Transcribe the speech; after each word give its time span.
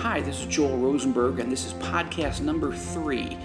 Hi, 0.00 0.22
this 0.22 0.40
is 0.40 0.46
Joel 0.46 0.78
Rosenberg, 0.78 1.40
and 1.40 1.52
this 1.52 1.66
is 1.66 1.74
podcast 1.74 2.40
number 2.40 2.74
three. 2.74 3.36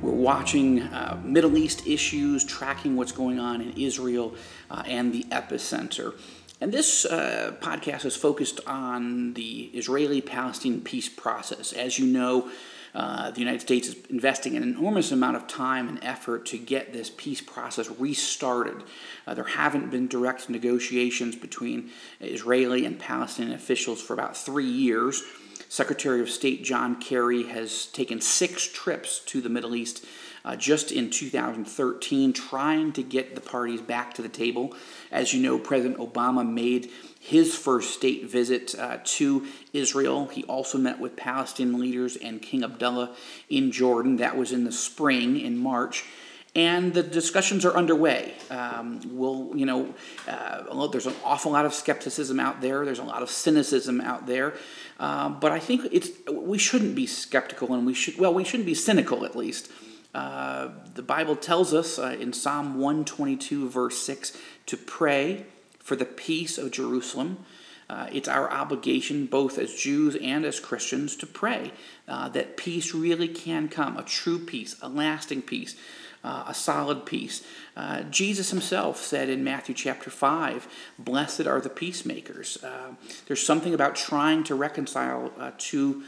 We're 0.00 0.12
watching 0.12 0.80
uh, 0.80 1.20
Middle 1.22 1.58
East 1.58 1.86
issues, 1.86 2.42
tracking 2.42 2.96
what's 2.96 3.12
going 3.12 3.38
on 3.38 3.60
in 3.60 3.74
Israel 3.74 4.34
uh, 4.70 4.82
and 4.86 5.12
the 5.12 5.24
epicenter. 5.24 6.14
And 6.58 6.72
this 6.72 7.04
uh, 7.04 7.54
podcast 7.60 8.06
is 8.06 8.16
focused 8.16 8.60
on 8.66 9.34
the 9.34 9.70
Israeli 9.74 10.22
Palestinian 10.22 10.80
peace 10.80 11.10
process. 11.10 11.74
As 11.74 11.98
you 11.98 12.06
know, 12.06 12.50
uh, 12.94 13.30
the 13.32 13.40
United 13.40 13.60
States 13.60 13.88
is 13.88 13.96
investing 14.08 14.56
an 14.56 14.62
enormous 14.62 15.12
amount 15.12 15.36
of 15.36 15.46
time 15.48 15.86
and 15.86 16.02
effort 16.02 16.46
to 16.46 16.56
get 16.56 16.94
this 16.94 17.10
peace 17.14 17.42
process 17.42 17.90
restarted. 17.90 18.82
Uh, 19.26 19.34
there 19.34 19.44
haven't 19.44 19.90
been 19.90 20.08
direct 20.08 20.48
negotiations 20.48 21.36
between 21.36 21.90
Israeli 22.20 22.86
and 22.86 22.98
Palestinian 22.98 23.54
officials 23.54 24.00
for 24.00 24.14
about 24.14 24.34
three 24.34 24.64
years. 24.64 25.22
Secretary 25.70 26.20
of 26.20 26.28
State 26.28 26.64
John 26.64 27.00
Kerry 27.00 27.44
has 27.44 27.86
taken 27.86 28.20
six 28.20 28.66
trips 28.66 29.20
to 29.26 29.40
the 29.40 29.48
Middle 29.48 29.76
East 29.76 30.04
uh, 30.44 30.56
just 30.56 30.90
in 30.90 31.10
2013, 31.10 32.32
trying 32.32 32.90
to 32.92 33.04
get 33.04 33.36
the 33.36 33.40
parties 33.40 33.80
back 33.80 34.12
to 34.14 34.20
the 34.20 34.28
table. 34.28 34.74
As 35.12 35.32
you 35.32 35.40
know, 35.40 35.60
President 35.60 36.00
Obama 36.00 36.44
made 36.44 36.90
his 37.20 37.54
first 37.54 37.94
state 37.94 38.28
visit 38.28 38.74
uh, 38.76 38.98
to 39.04 39.46
Israel. 39.72 40.26
He 40.26 40.42
also 40.44 40.76
met 40.76 40.98
with 40.98 41.14
Palestinian 41.14 41.80
leaders 41.80 42.16
and 42.16 42.42
King 42.42 42.64
Abdullah 42.64 43.14
in 43.48 43.70
Jordan. 43.70 44.16
That 44.16 44.36
was 44.36 44.50
in 44.50 44.64
the 44.64 44.72
spring, 44.72 45.38
in 45.38 45.56
March 45.56 46.04
and 46.54 46.92
the 46.92 47.02
discussions 47.02 47.64
are 47.64 47.74
underway. 47.76 48.34
Um, 48.50 49.00
we'll, 49.12 49.52
you 49.54 49.66
know, 49.66 49.94
uh, 50.26 50.88
there's 50.88 51.06
an 51.06 51.14
awful 51.24 51.52
lot 51.52 51.64
of 51.64 51.72
skepticism 51.72 52.40
out 52.40 52.60
there. 52.60 52.84
There's 52.84 52.98
a 52.98 53.04
lot 53.04 53.22
of 53.22 53.30
cynicism 53.30 54.00
out 54.00 54.26
there, 54.26 54.54
uh, 54.98 55.28
but 55.28 55.52
I 55.52 55.60
think 55.60 55.88
it's 55.92 56.10
we 56.30 56.58
shouldn't 56.58 56.94
be 56.94 57.06
skeptical, 57.06 57.72
and 57.74 57.86
we 57.86 57.94
should 57.94 58.18
well, 58.18 58.34
we 58.34 58.44
shouldn't 58.44 58.66
be 58.66 58.74
cynical 58.74 59.24
at 59.24 59.36
least. 59.36 59.70
Uh, 60.12 60.70
the 60.94 61.02
Bible 61.02 61.36
tells 61.36 61.72
us 61.72 61.98
uh, 61.98 62.16
in 62.18 62.32
Psalm 62.32 62.80
122, 62.80 63.68
verse 63.68 63.98
6, 63.98 64.36
to 64.66 64.76
pray 64.76 65.44
for 65.78 65.94
the 65.94 66.04
peace 66.04 66.58
of 66.58 66.72
Jerusalem. 66.72 67.44
Uh, 67.90 68.06
it's 68.12 68.28
our 68.28 68.48
obligation, 68.52 69.26
both 69.26 69.58
as 69.58 69.74
Jews 69.74 70.14
and 70.14 70.44
as 70.44 70.60
Christians, 70.60 71.16
to 71.16 71.26
pray 71.26 71.72
uh, 72.06 72.28
that 72.28 72.56
peace 72.56 72.94
really 72.94 73.26
can 73.26 73.68
come 73.68 73.96
a 73.96 74.04
true 74.04 74.38
peace, 74.38 74.76
a 74.80 74.88
lasting 74.88 75.42
peace 75.42 75.74
uh, 76.22 76.44
a 76.48 76.54
solid 76.54 77.06
peace. 77.06 77.42
Uh, 77.76 78.02
Jesus 78.02 78.50
himself 78.50 78.98
said 78.98 79.28
in 79.28 79.42
Matthew 79.42 79.74
chapter 79.74 80.10
5, 80.10 80.68
Blessed 80.98 81.46
are 81.46 81.60
the 81.60 81.70
peacemakers. 81.70 82.62
Uh, 82.62 82.92
there's 83.26 83.44
something 83.44 83.72
about 83.72 83.96
trying 83.96 84.44
to 84.44 84.54
reconcile 84.54 85.32
uh, 85.38 85.52
two 85.56 86.04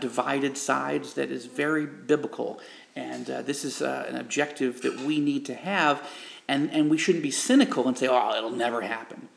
divided 0.00 0.56
sides 0.56 1.14
that 1.14 1.30
is 1.30 1.46
very 1.46 1.86
biblical. 1.86 2.60
And 2.96 3.26
this 3.26 3.64
is 3.64 3.80
an 3.80 4.16
objective 4.16 4.82
that 4.82 5.00
we 5.00 5.18
need 5.18 5.44
to 5.46 5.54
have. 5.54 6.08
And, 6.46 6.70
and 6.70 6.90
we 6.90 6.98
shouldn't 6.98 7.24
be 7.24 7.30
cynical 7.30 7.88
and 7.88 7.96
say, 7.98 8.06
oh, 8.08 8.34
it'll 8.36 8.50
never 8.50 8.82
happen. 8.82 9.28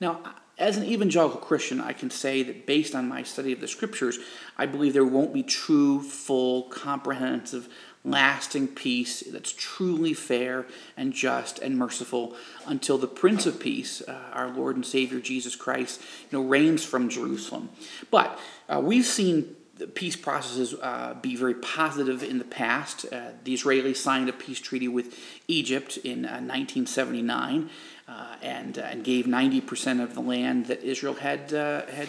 Now, 0.00 0.20
as 0.58 0.76
an 0.76 0.84
evangelical 0.84 1.40
Christian, 1.40 1.80
I 1.80 1.92
can 1.92 2.10
say 2.10 2.42
that 2.42 2.66
based 2.66 2.94
on 2.94 3.08
my 3.08 3.22
study 3.22 3.52
of 3.52 3.60
the 3.60 3.68
scriptures, 3.68 4.18
I 4.56 4.66
believe 4.66 4.92
there 4.92 5.04
won't 5.04 5.32
be 5.32 5.42
true, 5.42 6.02
full, 6.02 6.64
comprehensive 6.64 7.68
lasting 8.04 8.68
peace 8.68 9.22
that's 9.30 9.52
truly 9.52 10.12
fair 10.12 10.66
and 10.96 11.12
just 11.12 11.58
and 11.60 11.78
merciful 11.78 12.34
until 12.66 12.98
the 12.98 13.06
Prince 13.06 13.46
of 13.46 13.60
Peace, 13.60 14.02
uh, 14.02 14.30
our 14.32 14.50
Lord 14.50 14.76
and 14.76 14.84
Savior 14.84 15.20
Jesus 15.20 15.54
Christ, 15.54 16.00
you 16.30 16.38
know, 16.38 16.44
reigns 16.44 16.84
from 16.84 17.08
Jerusalem. 17.08 17.70
But 18.10 18.38
uh, 18.68 18.80
we've 18.82 19.04
seen 19.04 19.54
the 19.76 19.86
peace 19.86 20.16
processes 20.16 20.74
uh, 20.74 21.14
be 21.22 21.34
very 21.36 21.54
positive 21.54 22.22
in 22.22 22.38
the 22.38 22.44
past. 22.44 23.06
Uh, 23.10 23.30
the 23.44 23.54
Israelis 23.54 23.96
signed 23.96 24.28
a 24.28 24.32
peace 24.32 24.60
treaty 24.60 24.88
with 24.88 25.18
Egypt 25.48 25.96
in 25.98 26.22
1979 26.22 27.70
uh, 28.12 28.22
uh, 28.22 28.36
and, 28.42 28.78
and 28.78 29.04
gave 29.04 29.26
90% 29.26 30.02
of 30.02 30.14
the 30.14 30.20
land 30.20 30.66
that 30.66 30.82
Israel 30.82 31.14
had, 31.14 31.50
had 31.50 32.08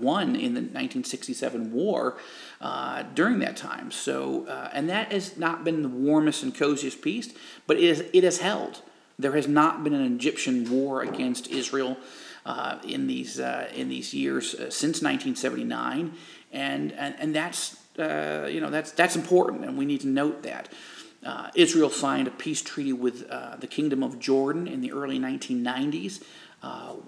won 0.00 0.34
in 0.34 0.54
the 0.54 0.60
1967 0.60 1.72
war 1.72 2.18
uh, 2.60 3.04
during 3.14 3.38
that 3.38 3.56
time. 3.56 3.90
So, 3.90 4.46
uh, 4.46 4.70
and 4.72 4.88
that 4.88 5.12
has 5.12 5.36
not 5.36 5.64
been 5.64 5.82
the 5.82 5.88
warmest 5.88 6.42
and 6.42 6.54
coziest 6.54 7.02
peace, 7.02 7.32
but 7.66 7.76
it, 7.76 7.84
is, 7.84 8.04
it 8.12 8.24
has 8.24 8.38
held. 8.38 8.82
There 9.18 9.32
has 9.32 9.48
not 9.48 9.84
been 9.84 9.94
an 9.94 10.14
Egyptian 10.14 10.70
war 10.70 11.02
against 11.02 11.48
Israel 11.48 11.96
uh, 12.46 12.78
in 12.86 13.06
these 13.06 13.38
uh, 13.40 13.68
in 13.74 13.88
these 13.88 14.14
years 14.14 14.54
uh, 14.54 14.70
since 14.70 15.02
1979, 15.02 16.12
and 16.52 16.92
and, 16.92 17.14
and 17.18 17.34
that's 17.34 17.76
uh, 17.98 18.48
you 18.50 18.60
know 18.60 18.70
that's 18.70 18.92
that's 18.92 19.16
important, 19.16 19.64
and 19.64 19.76
we 19.76 19.84
need 19.84 20.00
to 20.02 20.08
note 20.08 20.42
that. 20.44 20.68
Israel 21.54 21.90
signed 21.90 22.28
a 22.28 22.30
peace 22.30 22.62
treaty 22.62 22.92
with 22.92 23.28
the 23.28 23.66
Kingdom 23.66 24.02
of 24.02 24.18
Jordan 24.18 24.66
in 24.66 24.80
the 24.80 24.92
early 24.92 25.18
1990s 25.18 26.22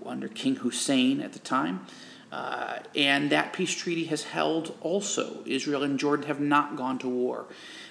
under 0.04 0.28
King 0.28 0.56
Hussein 0.56 1.20
at 1.20 1.32
the 1.32 1.38
time. 1.38 1.86
Uh, 2.32 2.78
and 2.94 3.30
that 3.30 3.52
peace 3.52 3.72
treaty 3.72 4.04
has 4.04 4.22
held 4.24 4.76
also. 4.80 5.42
Israel 5.46 5.82
and 5.82 5.98
Jordan 5.98 6.26
have 6.26 6.40
not 6.40 6.76
gone 6.76 6.98
to 6.98 7.08
war 7.08 7.46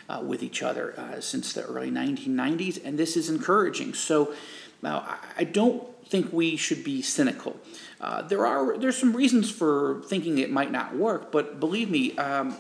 uh, 0.08 0.22
with 0.24 0.42
each 0.42 0.64
other 0.64 0.98
uh, 0.98 1.20
since 1.20 1.52
the 1.54 1.64
early 1.66 1.92
1990s, 1.92 2.84
and 2.84 2.98
this 2.98 3.18
is 3.18 3.30
encouraging. 3.30 3.94
So 3.94 4.34
now 4.82 5.18
I 5.38 5.44
don't 5.44 5.84
think 6.08 6.32
we 6.32 6.56
should 6.56 6.84
be 6.84 7.02
cynical. 7.02 7.58
Uh, 8.00 8.22
there 8.22 8.46
are 8.46 8.78
there's 8.78 8.98
some 8.98 9.16
reasons 9.16 9.52
for 9.52 10.02
thinking 10.06 10.38
it 10.38 10.50
might 10.50 10.72
not 10.72 10.96
work, 10.96 11.34
but 11.34 11.60
believe 11.60 11.90
me, 11.90 12.18
um, 12.18 12.56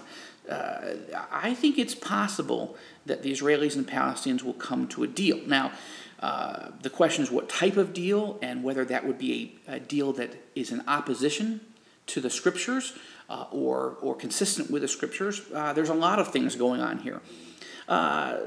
uh, 0.50 0.96
I 1.32 1.54
think 1.54 1.78
it's 1.78 1.96
possible 1.96 2.76
that 3.10 3.22
the 3.22 3.32
Israelis 3.32 3.76
and 3.76 3.86
Palestinians 3.88 4.44
will 4.44 4.54
come 4.54 4.88
to 4.88 5.04
a 5.04 5.08
deal. 5.08 5.42
Now, 5.46 5.74
uh, 6.22 6.70
the 6.82 6.90
question 6.90 7.24
is 7.24 7.32
what 7.32 7.50
type 7.50 7.78
of 7.78 7.94
deal 7.94 8.40
and 8.42 8.64
whether 8.64 8.86
that 8.86 9.06
would 9.06 9.18
be 9.18 9.60
a, 9.68 9.76
a 9.76 9.80
deal 9.80 10.14
that 10.14 10.36
is 10.56 10.72
in 10.72 10.82
opposition 10.88 11.62
to 12.08 12.22
the 12.22 12.30
scriptures 12.30 12.94
uh, 13.30 13.46
or, 13.52 13.98
or 14.02 14.16
consistent 14.16 14.72
with 14.72 14.82
the 14.82 14.88
scriptures. 14.88 15.42
Uh, 15.54 15.74
there's 15.74 15.90
a 15.90 15.94
lot 15.94 16.20
of 16.20 16.32
things 16.32 16.56
going 16.56 16.82
on 16.82 17.00
here. 17.00 17.22
Uh, 17.88 18.38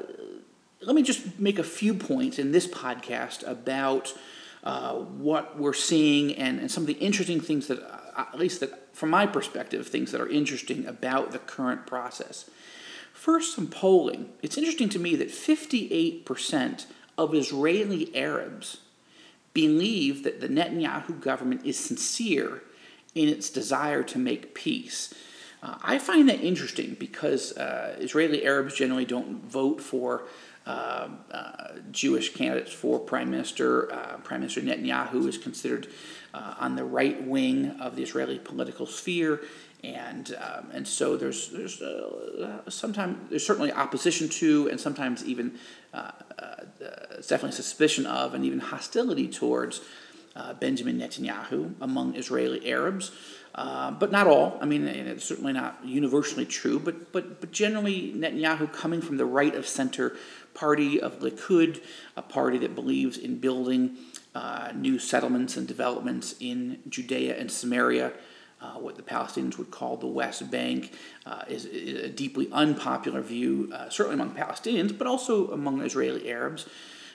let 0.80 0.96
me 0.96 1.02
just 1.02 1.38
make 1.38 1.58
a 1.58 1.64
few 1.64 1.94
points 1.94 2.38
in 2.38 2.52
this 2.52 2.66
podcast 2.66 3.46
about 3.46 4.12
uh, 4.64 4.94
what 4.94 5.58
we're 5.58 5.72
seeing 5.72 6.34
and, 6.34 6.60
and 6.60 6.70
some 6.70 6.82
of 6.82 6.86
the 6.86 6.94
interesting 6.94 7.40
things 7.40 7.68
that, 7.68 7.80
uh, 7.80 8.24
at 8.32 8.38
least 8.38 8.60
that 8.60 8.94
from 8.94 9.10
my 9.10 9.26
perspective, 9.26 9.86
things 9.86 10.12
that 10.12 10.20
are 10.20 10.28
interesting 10.28 10.86
about 10.86 11.32
the 11.32 11.38
current 11.38 11.86
process. 11.86 12.50
First, 13.22 13.54
some 13.54 13.68
polling. 13.68 14.30
It's 14.42 14.58
interesting 14.58 14.88
to 14.88 14.98
me 14.98 15.14
that 15.14 15.28
58% 15.28 16.86
of 17.16 17.36
Israeli 17.36 18.10
Arabs 18.16 18.78
believe 19.54 20.24
that 20.24 20.40
the 20.40 20.48
Netanyahu 20.48 21.20
government 21.20 21.64
is 21.64 21.78
sincere 21.78 22.64
in 23.14 23.28
its 23.28 23.48
desire 23.48 24.02
to 24.02 24.18
make 24.18 24.56
peace. 24.56 25.14
Uh, 25.62 25.76
I 25.84 26.00
find 26.00 26.28
that 26.30 26.40
interesting 26.40 26.96
because 26.98 27.56
uh, 27.56 27.94
Israeli 28.00 28.44
Arabs 28.44 28.74
generally 28.74 29.04
don't 29.04 29.44
vote 29.44 29.80
for 29.80 30.24
uh, 30.66 31.08
uh 31.30 31.72
Jewish 31.92 32.34
candidates 32.34 32.72
for 32.72 32.98
prime 32.98 33.30
minister. 33.30 33.92
Uh, 33.92 34.16
prime 34.18 34.40
Minister 34.40 34.62
Netanyahu 34.62 35.28
is 35.28 35.38
considered 35.38 35.88
uh, 36.34 36.54
on 36.58 36.74
the 36.76 36.84
right 36.84 37.22
wing 37.22 37.70
of 37.80 37.94
the 37.94 38.02
Israeli 38.02 38.38
political 38.38 38.86
sphere, 38.86 39.42
and 39.84 40.36
um, 40.40 40.70
and 40.72 40.86
so 40.86 41.16
there's 41.16 41.48
there's 41.48 41.82
sometimes 42.68 43.30
there's 43.30 43.46
certainly 43.46 43.72
opposition 43.72 44.28
to, 44.28 44.68
and 44.68 44.80
sometimes 44.80 45.24
even 45.24 45.58
definitely 47.28 47.52
suspicion 47.52 48.06
of, 48.06 48.34
and 48.34 48.44
even 48.44 48.60
hostility 48.60 49.28
towards 49.28 49.80
uh, 50.36 50.54
Benjamin 50.54 50.98
Netanyahu 50.98 51.74
among 51.80 52.16
Israeli 52.16 52.70
Arabs, 52.70 53.12
uh, 53.54 53.90
but 53.90 54.10
not 54.10 54.26
all. 54.26 54.58
I 54.60 54.66
mean, 54.66 54.86
it's 54.86 55.24
certainly 55.24 55.52
not 55.52 55.78
universally 55.84 56.46
true, 56.46 56.78
but, 56.78 57.12
but, 57.12 57.40
but 57.40 57.52
generally, 57.52 58.12
Netanyahu 58.12 58.72
coming 58.72 59.00
from 59.00 59.16
the 59.16 59.26
right 59.26 59.54
of 59.54 59.66
center 59.66 60.16
party 60.54 61.00
of 61.00 61.20
Likud, 61.20 61.82
a 62.16 62.22
party 62.22 62.58
that 62.58 62.74
believes 62.74 63.16
in 63.16 63.38
building 63.38 63.96
uh, 64.34 64.72
new 64.74 64.98
settlements 64.98 65.56
and 65.56 65.68
developments 65.68 66.34
in 66.40 66.80
Judea 66.88 67.38
and 67.38 67.50
Samaria. 67.50 68.12
Uh, 68.62 68.78
what 68.78 68.94
the 68.94 69.02
Palestinians 69.02 69.58
would 69.58 69.72
call 69.72 69.96
the 69.96 70.06
West 70.06 70.48
Bank, 70.48 70.92
uh, 71.26 71.42
is, 71.48 71.64
is, 71.64 72.04
a 72.04 72.08
deeply 72.08 72.48
unpopular 72.52 73.20
view, 73.20 73.68
uh, 73.74 73.90
certainly 73.90 74.14
among 74.14 74.36
Palestinians, 74.36 74.96
but 74.96 75.08
also 75.08 75.50
among 75.50 75.82
Israeli 75.82 76.30
Arabs. 76.30 76.68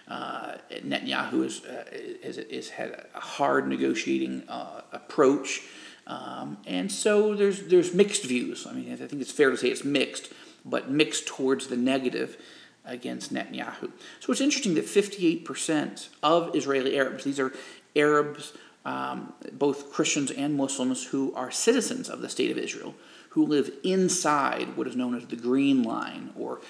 Uh, 0.09 0.55
Netanyahu 0.71 1.44
has, 1.44 1.63
uh, 1.63 1.85
is, 1.94 2.38
is, 2.38 2.69
had 2.71 3.05
a 3.15 3.19
hard 3.21 3.65
negotiating 3.69 4.44
approach. 4.91 5.61
Um, 6.05 6.57
and 6.65 6.91
so 6.91 7.33
there's, 7.33 7.67
there's 7.67 7.93
mixed 7.93 8.25
views. 8.25 8.67
I 8.67 8.73
mean, 8.73 8.91
I 8.91 8.95
think 8.97 9.21
it's 9.21 9.31
fair 9.31 9.50
to 9.50 9.55
say 9.55 9.69
it's 9.69 9.85
mixed, 9.85 10.33
but 10.65 10.91
mixed 10.91 11.27
towards 11.27 11.67
the 11.67 11.77
negative 11.77 12.38
against 12.83 13.33
Netanyahu. 13.33 13.91
So 14.19 14.33
it's 14.33 14.41
interesting 14.41 14.75
that 14.75 14.85
58% 14.85 16.09
of 16.23 16.53
Israeli 16.55 16.97
Arabs, 16.97 17.23
these 17.23 17.39
are 17.39 17.53
Arabs 17.95 18.53
um, 18.88 19.34
both 19.51 19.92
Christians 19.92 20.31
and 20.31 20.56
Muslims 20.56 21.07
who 21.07 21.34
are 21.36 21.51
citizens 21.51 22.07
of 22.07 22.22
the 22.22 22.30
state 22.30 22.51
of 22.51 22.57
Israel, 22.57 22.95
who 23.31 23.45
live 23.45 23.69
inside 23.84 24.78
what 24.78 24.88
is 24.88 24.95
known 24.95 25.13
as 25.13 25.25
the 25.25 25.36
Green 25.36 25.84
Line 25.84 26.31
or 26.38 26.62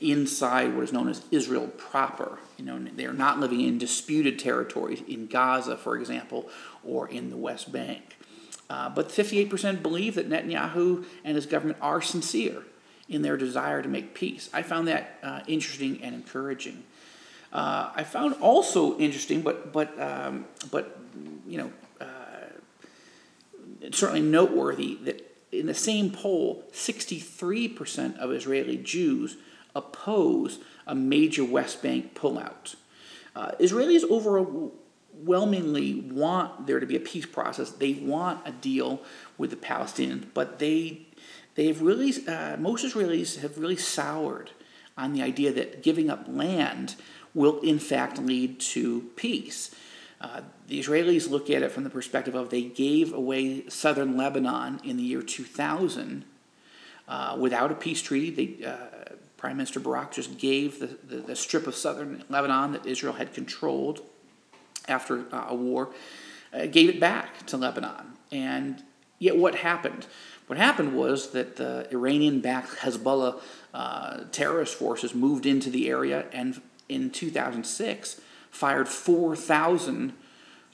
inside 0.00 0.74
what 0.74 0.84
is 0.84 0.92
known 0.92 1.06
as 1.06 1.22
Israel 1.30 1.68
proper. 1.76 2.38
You 2.56 2.64
know, 2.64 2.78
they 2.78 3.04
are 3.04 3.12
not 3.12 3.40
living 3.40 3.60
in 3.60 3.76
disputed 3.76 4.38
territories 4.38 5.02
in 5.06 5.26
Gaza, 5.26 5.76
for 5.76 5.98
example, 5.98 6.48
or 6.82 7.08
in 7.08 7.28
the 7.28 7.36
West 7.36 7.70
Bank. 7.70 8.16
Uh, 8.70 8.88
but 8.88 9.10
58% 9.10 9.82
believe 9.82 10.14
that 10.14 10.30
Netanyahu 10.30 11.04
and 11.24 11.36
his 11.36 11.44
government 11.44 11.78
are 11.82 12.00
sincere 12.00 12.62
in 13.06 13.20
their 13.20 13.36
desire 13.36 13.82
to 13.82 13.88
make 13.88 14.14
peace. 14.14 14.48
I 14.54 14.62
found 14.62 14.88
that 14.88 15.18
uh, 15.22 15.40
interesting 15.46 16.02
and 16.02 16.14
encouraging. 16.14 16.84
Uh, 17.52 17.90
I 17.94 18.04
found 18.04 18.34
also 18.40 18.98
interesting, 18.98 19.42
but 19.42 19.72
but 19.72 19.98
um, 20.00 20.46
but 20.70 20.98
you 21.46 21.58
know, 21.58 21.72
uh, 22.00 22.06
certainly 23.92 24.22
noteworthy 24.22 24.96
that 25.04 25.26
in 25.52 25.66
the 25.66 25.74
same 25.74 26.10
poll, 26.10 26.64
63% 26.72 28.18
of 28.18 28.32
Israeli 28.32 28.76
Jews 28.76 29.36
oppose 29.74 30.58
a 30.86 30.94
major 30.94 31.44
West 31.44 31.82
Bank 31.82 32.14
pullout. 32.14 32.76
Uh, 33.34 33.52
Israelis 33.60 34.02
overwhelmingly 34.10 35.94
want 35.94 36.66
there 36.66 36.80
to 36.80 36.86
be 36.86 36.96
a 36.96 37.00
peace 37.00 37.26
process. 37.26 37.70
They 37.70 37.94
want 37.94 38.46
a 38.46 38.52
deal 38.52 39.02
with 39.36 39.50
the 39.50 39.56
Palestinians, 39.56 40.26
but 40.32 40.58
they 40.58 41.06
they've 41.54 41.80
really 41.80 42.12
uh, 42.26 42.56
most 42.56 42.84
Israelis 42.84 43.40
have 43.40 43.58
really 43.58 43.76
soured 43.76 44.50
on 44.96 45.12
the 45.12 45.22
idea 45.22 45.52
that 45.52 45.82
giving 45.82 46.08
up 46.08 46.24
land 46.26 46.96
will 47.36 47.60
in 47.60 47.78
fact 47.78 48.18
lead 48.18 48.58
to 48.58 49.02
peace. 49.14 49.72
Uh, 50.20 50.40
the 50.66 50.80
Israelis 50.80 51.28
look 51.28 51.50
at 51.50 51.62
it 51.62 51.70
from 51.70 51.84
the 51.84 51.90
perspective 51.90 52.34
of 52.34 52.48
they 52.48 52.62
gave 52.62 53.12
away 53.12 53.68
southern 53.68 54.16
Lebanon 54.16 54.80
in 54.82 54.96
the 54.96 55.02
year 55.02 55.22
2000 55.22 56.24
uh, 57.06 57.36
without 57.38 57.70
a 57.70 57.74
peace 57.74 58.00
treaty. 58.00 58.30
They, 58.30 58.66
uh, 58.66 59.14
Prime 59.36 59.58
Minister 59.58 59.78
Barak 59.78 60.12
just 60.12 60.38
gave 60.38 60.80
the, 60.80 60.86
the, 60.86 61.22
the, 61.22 61.36
strip 61.36 61.66
of 61.66 61.76
southern 61.76 62.24
Lebanon 62.30 62.72
that 62.72 62.86
Israel 62.86 63.12
had 63.12 63.34
controlled 63.34 64.00
after 64.88 65.26
uh, 65.30 65.46
a 65.48 65.54
war, 65.54 65.90
uh, 66.54 66.66
gave 66.66 66.88
it 66.88 66.98
back 66.98 67.44
to 67.46 67.58
Lebanon. 67.58 68.14
And 68.32 68.82
yet, 69.18 69.36
what 69.36 69.56
happened? 69.56 70.06
What 70.46 70.58
happened 70.58 70.96
was 70.96 71.30
that 71.32 71.56
the 71.56 71.86
Iranian 71.92 72.40
backed 72.40 72.78
Hezbollah 72.78 73.40
uh, 73.74 74.20
terrorist 74.32 74.74
forces 74.74 75.14
moved 75.14 75.44
into 75.44 75.68
the 75.68 75.90
area 75.90 76.24
and 76.32 76.60
in 76.88 77.10
2006 77.10 78.20
fired 78.50 78.88
4,000 78.88 80.12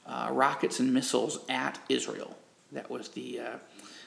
uh, 0.05 0.29
rockets 0.31 0.79
and 0.79 0.93
missiles 0.93 1.39
at 1.49 1.79
Israel. 1.89 2.37
That 2.71 2.89
was 2.89 3.09
the, 3.09 3.39
uh, 3.39 3.57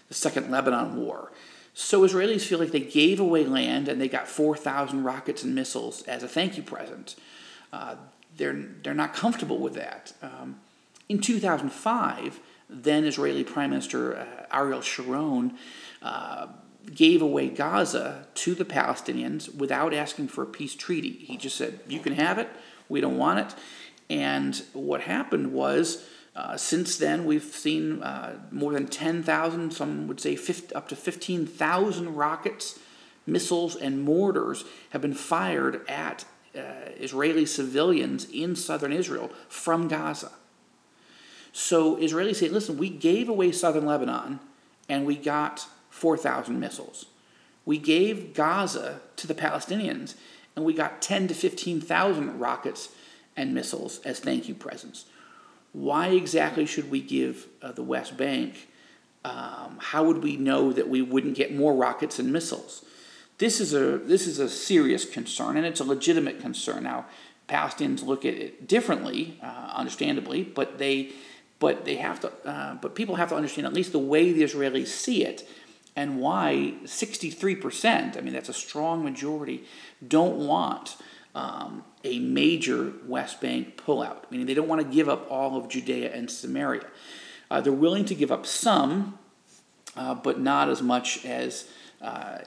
the 0.08 0.14
Second 0.14 0.50
Lebanon 0.50 0.97
War. 0.97 1.32
So 1.75 2.03
Israelis 2.03 2.43
feel 2.43 2.58
like 2.58 2.70
they 2.70 2.81
gave 2.81 3.20
away 3.20 3.44
land 3.44 3.88
and 3.88 4.00
they 4.00 4.08
got 4.08 4.29
4,000 4.29 5.05
rockets 5.05 5.43
and 5.43 5.55
missiles 5.55 6.03
as 6.05 6.23
a 6.23 6.29
thank 6.29 6.56
you 6.56 6.62
present. 6.62 7.17
Uh, 7.73 7.97
they're, 8.37 8.67
they're 8.82 8.94
not 8.94 9.14
comfortable 9.14 9.59
with 9.59 9.75
that. 9.75 10.12
Um, 10.23 10.61
in 11.09 11.20
2005, 11.20 12.41
then 12.69 13.05
Israeli 13.05 13.44
Prime 13.44 13.70
Minister 13.70 14.17
uh, 14.17 14.47
Ariel 14.50 14.81
Sharon 14.81 15.55
uh, 16.02 16.49
gave 16.94 17.21
away 17.23 17.49
Gaza 17.49 18.27
to 18.35 18.55
the 18.55 18.65
Palestinians 18.65 19.55
without 19.55 19.93
asking 19.93 20.29
for 20.29 20.43
a 20.43 20.47
peace 20.47 20.75
treaty. 20.75 21.11
He 21.11 21.37
just 21.37 21.56
said, 21.56 21.81
You 21.88 22.00
can 22.00 22.15
have 22.15 22.38
it, 22.38 22.49
we 22.88 23.00
don't 23.00 23.19
want 23.19 23.41
it. 23.41 23.55
And 24.09 24.62
what 24.73 25.03
happened 25.03 25.53
was, 25.53 26.06
uh, 26.35 26.56
since 26.56 26.97
then, 26.97 27.25
we've 27.25 27.43
seen 27.43 28.03
uh, 28.03 28.38
more 28.50 28.73
than 28.73 28.87
10,000, 28.87 29.73
some 29.73 30.06
would 30.06 30.21
say 30.21 30.37
50, 30.37 30.75
up 30.75 30.88
to 30.88 30.97
15,000 30.97 32.15
rockets, 32.15 32.79
missiles, 33.27 33.75
and 33.75 34.03
mortars 34.03 34.65
have 34.91 35.00
been 35.00 35.15
fired 35.15 35.88
at 35.88 36.25
uh, 36.56 36.91
Israeli 36.99 37.47
civilians 37.47 38.27
in 38.31 38.55
southern 38.55 38.93
Israel 38.93 39.31
from 39.49 39.88
Gaza. 39.88 40.31
So 41.53 41.97
Israelis 41.97 42.37
say, 42.37 42.49
listen, 42.49 42.77
we 42.77 42.91
gave 42.91 43.29
away 43.29 43.50
southern 43.50 43.87
Lebanon 43.87 44.41
and 44.88 45.06
we 45.06 45.17
got 45.17 45.67
4,000 45.97 46.61
missiles. 46.61 47.07
We 47.65 47.79
gave 47.79 48.35
Gaza 48.35 49.01
to 49.17 49.27
the 49.27 49.35
Palestinians 49.35 50.15
and 50.55 50.65
we 50.65 50.75
got 50.75 51.01
10 51.01 51.29
to 51.29 51.35
15,000 51.35 52.39
rockets 52.39 52.91
and 53.37 53.55
missiles 53.55 54.01
as 54.05 54.21
thank 54.21 54.49
you 54.49 54.55
presents. 54.55 55.07
Why 55.73 56.09
exactly 56.09 56.67
should 56.67 56.91
we 56.91 57.01
give 57.01 57.47
uh, 57.63 57.73
the 57.73 57.83
West 57.83 58.17
Bank? 58.17 58.69
Um, 59.25 59.79
how 59.81 60.05
would 60.05 60.23
we 60.23 60.37
know 60.37 60.73
that 60.73 60.89
we 60.89 61.03
wouldn't 61.03 61.35
get 61.35 61.55
more 61.55 61.75
rockets 61.75 62.19
and 62.19 62.33
missiles? 62.33 62.85
This 63.39 63.61
is 63.61 63.75
a 63.75 63.99
this 63.99 64.27
is 64.27 64.39
a 64.39 64.49
serious 64.49 65.05
concern, 65.05 65.59
and 65.59 65.67
it's 65.67 65.81
a 65.81 65.85
legitimate 65.85 66.41
concern. 66.41 66.85
Now, 66.85 67.05
Palestinians 67.49 68.03
look 68.03 68.25
at 68.25 68.33
it 68.33 68.67
differently, 68.67 69.39
uh, 69.43 69.73
understandably, 69.75 70.43
but 70.43 70.79
they 70.79 71.13
but 71.59 71.85
they 71.85 71.97
have 71.97 72.21
to 72.21 72.33
uh, 72.49 72.75
but 72.77 72.95
people 72.95 73.17
have 73.17 73.29
to 73.31 73.35
understand 73.35 73.67
at 73.67 73.75
least 73.75 73.93
the 73.93 73.99
way 73.99 74.33
the 74.33 74.43
Israelis 74.43 74.87
see 74.87 75.25
it 75.25 75.47
and 75.97 76.21
why 76.21 76.75
63%, 76.85 78.17
I 78.17 78.21
mean, 78.21 78.35
that's 78.35 78.51
a 78.51 78.55
strong 78.55 79.03
majority, 79.03 79.65
don't 80.07 80.37
want 80.47 80.97
um, 81.35 81.85
a 82.05 82.19
major 82.19 82.93
West 83.07 83.41
Bank 83.41 83.77
pullout, 83.77 84.31
meaning 84.31 84.47
they 84.47 84.55
don't 84.55 84.69
want 84.69 84.83
to 84.83 84.87
give 84.87 85.09
up 85.09 85.27
all 85.31 85.57
of 85.57 85.69
Judea 85.69 86.15
and 86.15 86.31
Samaria. 86.31 86.87
Uh, 87.51 87.61
they're 87.63 87.73
willing 87.73 88.05
to 88.05 88.15
give 88.15 88.31
up 88.31 88.45
some, 88.45 89.19
uh, 89.97 90.15
but 90.15 90.39
not 90.39 90.69
as 90.69 90.83
much 90.83 91.25
as, 91.25 91.69
uh, 92.03 92.39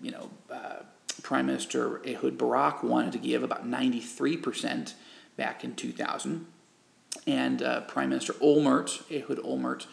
you 0.00 0.10
know, 0.10 0.30
uh, 0.50 0.76
Prime 1.22 1.46
Minister 1.46 2.00
Ehud 2.06 2.36
Barak 2.38 2.82
wanted 2.82 3.12
to 3.12 3.18
give, 3.18 3.42
about 3.42 3.66
93% 3.68 4.94
back 5.36 5.64
in 5.64 5.74
2000. 5.74 6.46
And 7.26 7.62
uh, 7.62 7.82
Prime 7.82 8.08
Minister 8.10 8.34
Olmert, 8.34 9.02
Ehud 9.10 9.38
Olmert, 9.38 9.86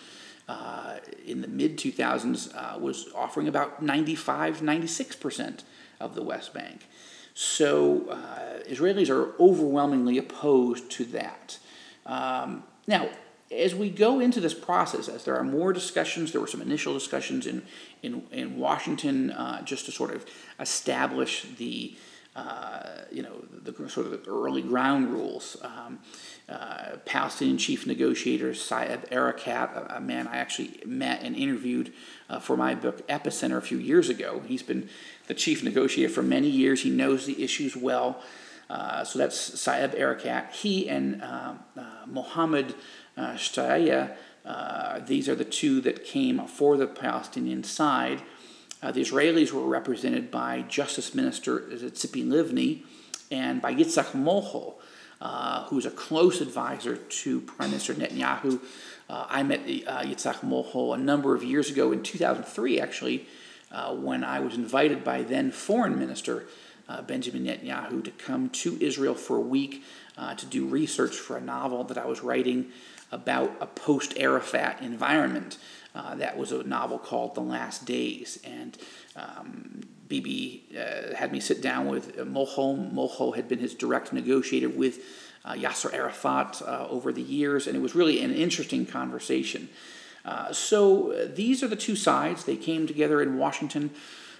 uh, 0.51 0.97
in 1.25 1.39
the 1.41 1.47
mid 1.47 1.77
2000s 1.77 2.53
uh, 2.53 2.77
was 2.77 3.07
offering 3.15 3.47
about 3.47 3.81
95, 3.81 4.59
96% 4.59 5.63
of 6.01 6.13
the 6.13 6.21
West 6.21 6.53
Bank. 6.53 6.87
So 7.33 8.09
uh, 8.09 8.59
Israelis 8.67 9.09
are 9.09 9.33
overwhelmingly 9.41 10.17
opposed 10.17 10.91
to 10.91 11.05
that. 11.05 11.57
Um, 12.05 12.63
now, 12.85 13.09
as 13.49 13.73
we 13.73 13.89
go 13.89 14.19
into 14.19 14.41
this 14.41 14.53
process, 14.53 15.07
as 15.07 15.23
there 15.23 15.37
are 15.37 15.43
more 15.43 15.71
discussions, 15.71 16.33
there 16.33 16.41
were 16.41 16.47
some 16.47 16.61
initial 16.61 16.93
discussions 16.93 17.47
in, 17.47 17.61
in, 18.03 18.23
in 18.31 18.57
Washington 18.57 19.31
uh, 19.31 19.61
just 19.61 19.85
to 19.85 19.91
sort 19.91 20.13
of 20.13 20.25
establish 20.59 21.45
the 21.57 21.95
uh, 22.35 22.83
you 23.11 23.21
know, 23.21 23.43
the, 23.51 23.73
sort 23.89 24.05
of 24.05 24.11
the 24.11 24.29
early 24.29 24.61
ground 24.61 25.11
rules. 25.11 25.57
Um, 25.61 25.99
uh, 26.47 26.97
Palestinian 27.05 27.57
chief 27.57 27.85
negotiator 27.85 28.51
Saeb 28.51 29.09
Erekat, 29.09 29.75
a, 29.75 29.97
a, 29.97 30.01
man 30.01 30.27
I 30.27 30.37
actually 30.37 30.79
met 30.85 31.23
and 31.23 31.35
interviewed 31.35 31.93
uh, 32.29 32.39
for 32.39 32.55
my 32.55 32.73
book 32.73 33.05
Epicenter 33.07 33.57
a 33.57 33.61
few 33.61 33.77
years 33.77 34.09
ago. 34.09 34.41
He's 34.45 34.63
been 34.63 34.89
the 35.27 35.33
chief 35.33 35.63
negotiator 35.63 36.11
for 36.11 36.23
many 36.23 36.49
years. 36.49 36.83
He 36.83 36.89
knows 36.89 37.25
the 37.25 37.43
issues 37.43 37.75
well. 37.75 38.21
Uh, 38.69 39.03
so 39.03 39.19
that's 39.19 39.51
Saeb 39.51 39.97
Erekat. 39.99 40.51
He 40.51 40.87
and 40.87 41.21
uh, 41.21 41.55
Mohammed 42.07 42.75
uh, 43.17 43.33
Shtayyeh, 43.33 44.15
these 45.05 45.27
are 45.27 45.35
the 45.35 45.45
two 45.45 45.81
that 45.81 46.05
came 46.05 46.47
for 46.47 46.77
the 46.77 46.87
Palestinian 46.87 47.65
side. 47.65 48.21
Uh, 48.83 48.91
the 48.91 49.01
Israelis 49.01 49.51
were 49.51 49.61
represented 49.61 50.31
by 50.31 50.63
Justice 50.63 51.13
Minister 51.13 51.59
Tzipi 51.59 52.25
Livni 52.25 52.83
and 53.29 53.61
by 53.61 53.73
Yitzhak 53.75 54.11
Molcho, 54.13 54.73
uh, 55.21 55.65
who's 55.65 55.85
a 55.85 55.91
close 55.91 56.41
advisor 56.41 56.95
to 56.95 57.41
Prime 57.41 57.69
Minister 57.69 57.93
Netanyahu. 57.93 58.59
Uh, 59.07 59.27
I 59.29 59.43
met 59.43 59.59
uh, 59.59 60.01
Yitzhak 60.01 60.39
Molcho 60.39 60.95
a 60.95 60.97
number 60.97 61.35
of 61.35 61.43
years 61.43 61.69
ago, 61.69 61.91
in 61.91 62.01
2003 62.01 62.79
actually, 62.79 63.27
uh, 63.71 63.93
when 63.93 64.23
I 64.23 64.39
was 64.39 64.55
invited 64.55 65.03
by 65.03 65.21
then 65.21 65.51
Foreign 65.51 65.99
Minister 65.99 66.47
uh, 66.89 67.03
Benjamin 67.03 67.45
Netanyahu 67.45 68.03
to 68.03 68.11
come 68.11 68.49
to 68.49 68.81
Israel 68.81 69.13
for 69.13 69.37
a 69.37 69.41
week 69.41 69.83
to 70.37 70.45
do 70.45 70.67
research 70.67 71.15
for 71.15 71.35
a 71.35 71.41
novel 71.41 71.83
that 71.85 71.97
I 71.97 72.05
was 72.05 72.21
writing 72.21 72.67
about 73.11 73.55
a 73.59 73.65
post 73.65 74.13
Arafat 74.17 74.81
environment. 74.81 75.57
Uh, 75.93 76.15
that 76.15 76.37
was 76.37 76.51
a 76.51 76.63
novel 76.63 76.97
called 76.97 77.35
The 77.35 77.41
Last 77.41 77.85
Days. 77.85 78.39
And 78.43 78.77
um, 79.15 79.81
uh, 80.11 81.15
had 81.15 81.31
me 81.31 81.39
sit 81.39 81.61
down 81.61 81.87
with 81.87 82.17
Molcho. 82.17 82.93
Molcho 82.93 83.35
had 83.35 83.47
been 83.47 83.59
his 83.59 83.73
direct 83.73 84.11
negotiator 84.11 84.69
with 84.69 84.99
uh, 85.45 85.53
Yasser 85.53 85.93
Arafat 85.93 86.61
uh, 86.61 86.87
over 86.89 87.11
the 87.13 87.21
years, 87.21 87.67
and 87.67 87.75
it 87.75 87.79
was 87.79 87.95
really 87.95 88.21
an 88.21 88.33
interesting 88.33 88.85
conversation. 88.85 89.69
Uh, 90.23 90.51
so 90.51 91.13
uh, 91.13 91.27
these 91.33 91.63
are 91.63 91.67
the 91.67 91.75
two 91.75 91.95
sides. 91.95 92.43
They 92.43 92.57
came 92.57 92.87
together 92.87 93.21
in 93.21 93.37
Washington 93.37 93.91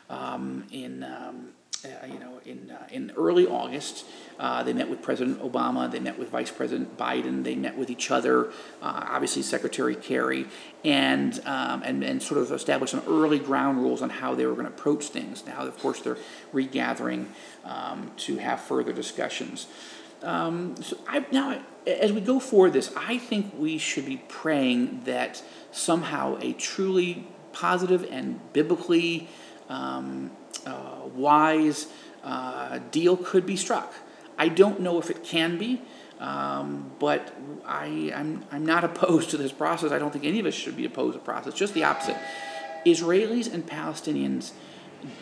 um, 0.10 0.66
in 0.72 1.04
um, 1.04 1.50
uh, 1.86 2.06
you 2.06 2.20
know, 2.20 2.40
in, 2.46 2.72
uh, 2.72 2.88
in 2.92 3.12
early 3.18 3.48
August, 3.48 4.06
uh, 4.40 4.64
they 4.64 4.74
met 4.74 4.90
with 4.90 5.02
President 5.02 5.42
Obama, 5.42 5.90
they 5.90 6.00
met 6.00 6.18
with 6.18 6.30
Vice 6.30 6.52
President 6.52 6.98
Biden, 6.98 7.44
they 7.44 7.56
met 7.56 7.78
with 7.78 7.90
each 7.90 8.12
other, 8.12 8.48
uh, 8.82 9.08
obviously 9.10 9.42
Secretary 9.42 9.96
Kerry, 9.96 10.48
and, 10.84 11.40
um, 11.46 11.82
and, 11.84 12.04
and 12.04 12.22
sort 12.22 12.40
of 12.40 12.52
established 12.52 12.92
some 12.92 13.04
early 13.08 13.40
ground 13.40 13.80
rules 13.80 14.02
on 14.02 14.10
how 14.10 14.36
they 14.36 14.46
were 14.46 14.54
going 14.54 14.66
to 14.66 14.72
approach 14.72 15.06
things. 15.06 15.46
Now, 15.46 15.66
of 15.66 15.78
course, 15.80 16.02
they're 16.02 16.18
regathering 16.54 17.28
um, 17.66 18.12
to 18.18 18.38
have 18.38 18.62
further 18.62 18.94
discussions. 18.94 19.68
Um, 20.24 20.76
so 20.82 20.98
I, 21.08 21.26
now, 21.32 21.62
as 21.88 22.12
we 22.12 22.22
go 22.22 22.40
forward 22.40 22.74
this, 22.74 22.94
I 22.96 23.18
think 23.18 23.54
we 23.58 23.78
should 23.78 24.06
be 24.06 24.18
praying 24.28 25.02
that 25.06 25.42
somehow 25.72 26.38
a 26.42 26.54
truly 26.54 27.28
positive 27.54 28.08
and 28.12 28.40
biblically 28.54 29.28
um, 29.68 30.32
wise 31.14 31.88
uh, 32.24 32.80
deal 32.92 33.18
could 33.18 33.46
be 33.46 33.56
struck. 33.56 33.94
I 34.38 34.48
don't 34.48 34.80
know 34.80 35.00
if 35.00 35.10
it 35.10 35.24
can 35.24 35.58
be, 35.58 35.82
um, 36.20 36.92
but 37.00 37.34
I, 37.66 38.12
I'm, 38.16 38.46
I'm 38.52 38.66
not 38.66 38.84
opposed 38.90 39.30
to 39.32 39.38
this 39.38 39.52
process. 39.52 39.92
I 39.92 40.00
don't 40.00 40.12
think 40.12 40.26
any 40.26 40.40
of 40.40 40.46
us 40.46 40.54
should 40.54 40.78
be 40.78 40.86
opposed 40.86 41.14
to 41.14 41.20
the 41.20 41.26
process, 41.26 41.54
just 41.54 41.74
the 41.74 41.84
opposite. 41.84 42.18
Israelis 42.86 43.52
and 43.52 43.66
Palestinians 43.68 44.52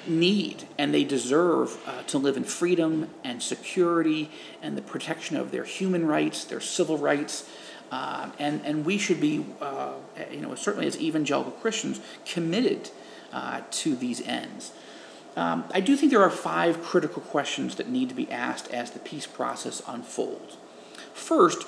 need 0.07 0.67
and 0.77 0.93
they 0.93 1.03
deserve 1.03 1.81
uh, 1.87 2.03
to 2.03 2.17
live 2.17 2.35
in 2.35 2.43
freedom 2.43 3.09
and 3.23 3.41
security 3.41 4.29
and 4.61 4.77
the 4.77 4.81
protection 4.81 5.37
of 5.37 5.51
their 5.51 5.63
human 5.63 6.05
rights, 6.05 6.43
their 6.43 6.59
civil 6.59 6.97
rights. 6.97 7.49
Uh, 7.91 8.29
and, 8.37 8.61
and 8.65 8.85
we 8.85 8.97
should 8.97 9.19
be, 9.19 9.45
uh, 9.61 9.93
you 10.31 10.41
know, 10.41 10.53
certainly 10.55 10.85
as 10.85 10.99
evangelical 10.99 11.51
Christians, 11.53 11.99
committed 12.25 12.89
uh, 13.33 13.61
to 13.71 13.95
these 13.95 14.21
ends. 14.21 14.73
Um, 15.39 15.63
I 15.71 15.79
do 15.79 15.95
think 15.95 16.11
there 16.11 16.21
are 16.21 16.29
five 16.29 16.83
critical 16.83 17.21
questions 17.21 17.75
that 17.75 17.87
need 17.87 18.09
to 18.09 18.15
be 18.15 18.29
asked 18.29 18.69
as 18.73 18.91
the 18.91 18.99
peace 18.99 19.25
process 19.25 19.81
unfolds. 19.87 20.57
First, 21.13 21.63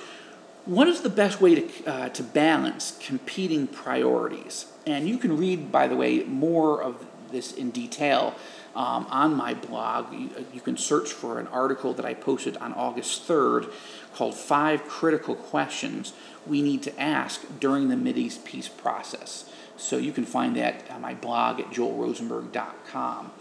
what 0.66 0.90
is 0.90 1.04
the 1.04 1.10
best 1.10 1.40
way 1.40 1.56
to, 1.56 1.86
uh, 1.86 2.10
to 2.10 2.22
balance 2.22 3.00
competing 3.00 3.68
priorities? 3.68 4.66
And 4.86 5.08
you 5.08 5.18
can 5.18 5.38
read, 5.38 5.72
by 5.72 5.88
the 5.88 5.96
way, 5.96 6.22
more 6.26 6.84
of 6.84 7.06
this 7.32 7.54
in 7.54 7.72
detail 7.72 8.36
um, 8.76 9.08
on 9.10 9.36
my 9.36 9.54
blog. 9.54 10.12
You, 10.12 10.30
you, 10.54 10.60
can 10.60 10.76
search 10.76 11.14
for 11.14 11.40
an 11.40 11.48
article 11.48 11.94
that 11.94 12.06
I 12.06 12.14
posted 12.14 12.58
on 12.58 12.74
August 12.74 13.26
3rd 13.26 13.72
called 14.14 14.36
Five 14.36 14.84
Critical 14.84 15.34
Questions 15.34 16.12
We 16.46 16.62
Need 16.62 16.84
to 16.84 17.02
Ask 17.02 17.42
During 17.62 17.88
the 17.88 17.96
Mideast 17.96 18.44
Peace 18.44 18.68
Process. 18.68 19.50
So 19.78 19.96
you 19.96 20.12
can 20.12 20.26
find 20.26 20.58
that 20.58 20.92
on 20.92 21.00
my 21.00 21.14
blog 21.14 21.62
at 21.62 21.68
joelrosenberg.com. 21.68 23.32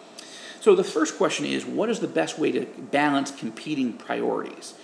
So 0.60 0.74
the 0.74 0.84
first 0.84 1.16
question 1.16 1.46
is 1.46 1.64
what 1.64 1.88
is 1.88 2.00
the 2.00 2.08
best 2.08 2.38
way 2.38 2.52
to 2.52 2.66
balance 2.66 3.30
competing 3.30 3.94
priorities? 3.94 4.74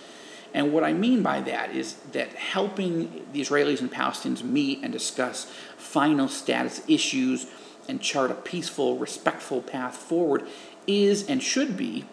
And 0.53 0.73
what 0.73 0.83
I 0.83 0.93
mean 0.93 1.21
by 1.21 1.41
that 1.41 1.75
is 1.75 1.95
that 2.13 2.33
helping 2.33 3.25
the 3.31 3.41
Israelis 3.41 3.79
and 3.79 3.91
Palestinians 3.91 4.43
meet 4.43 4.79
and 4.81 4.91
discuss 4.91 5.45
final 5.77 6.27
status 6.27 6.81
issues 6.87 7.47
and 7.87 8.01
chart 8.01 8.31
a 8.31 8.33
peaceful, 8.33 8.97
respectful 8.97 9.61
path 9.61 9.95
forward 9.95 10.47
is 10.87 11.27
and 11.27 11.43
should 11.43 11.77
be 11.77 12.05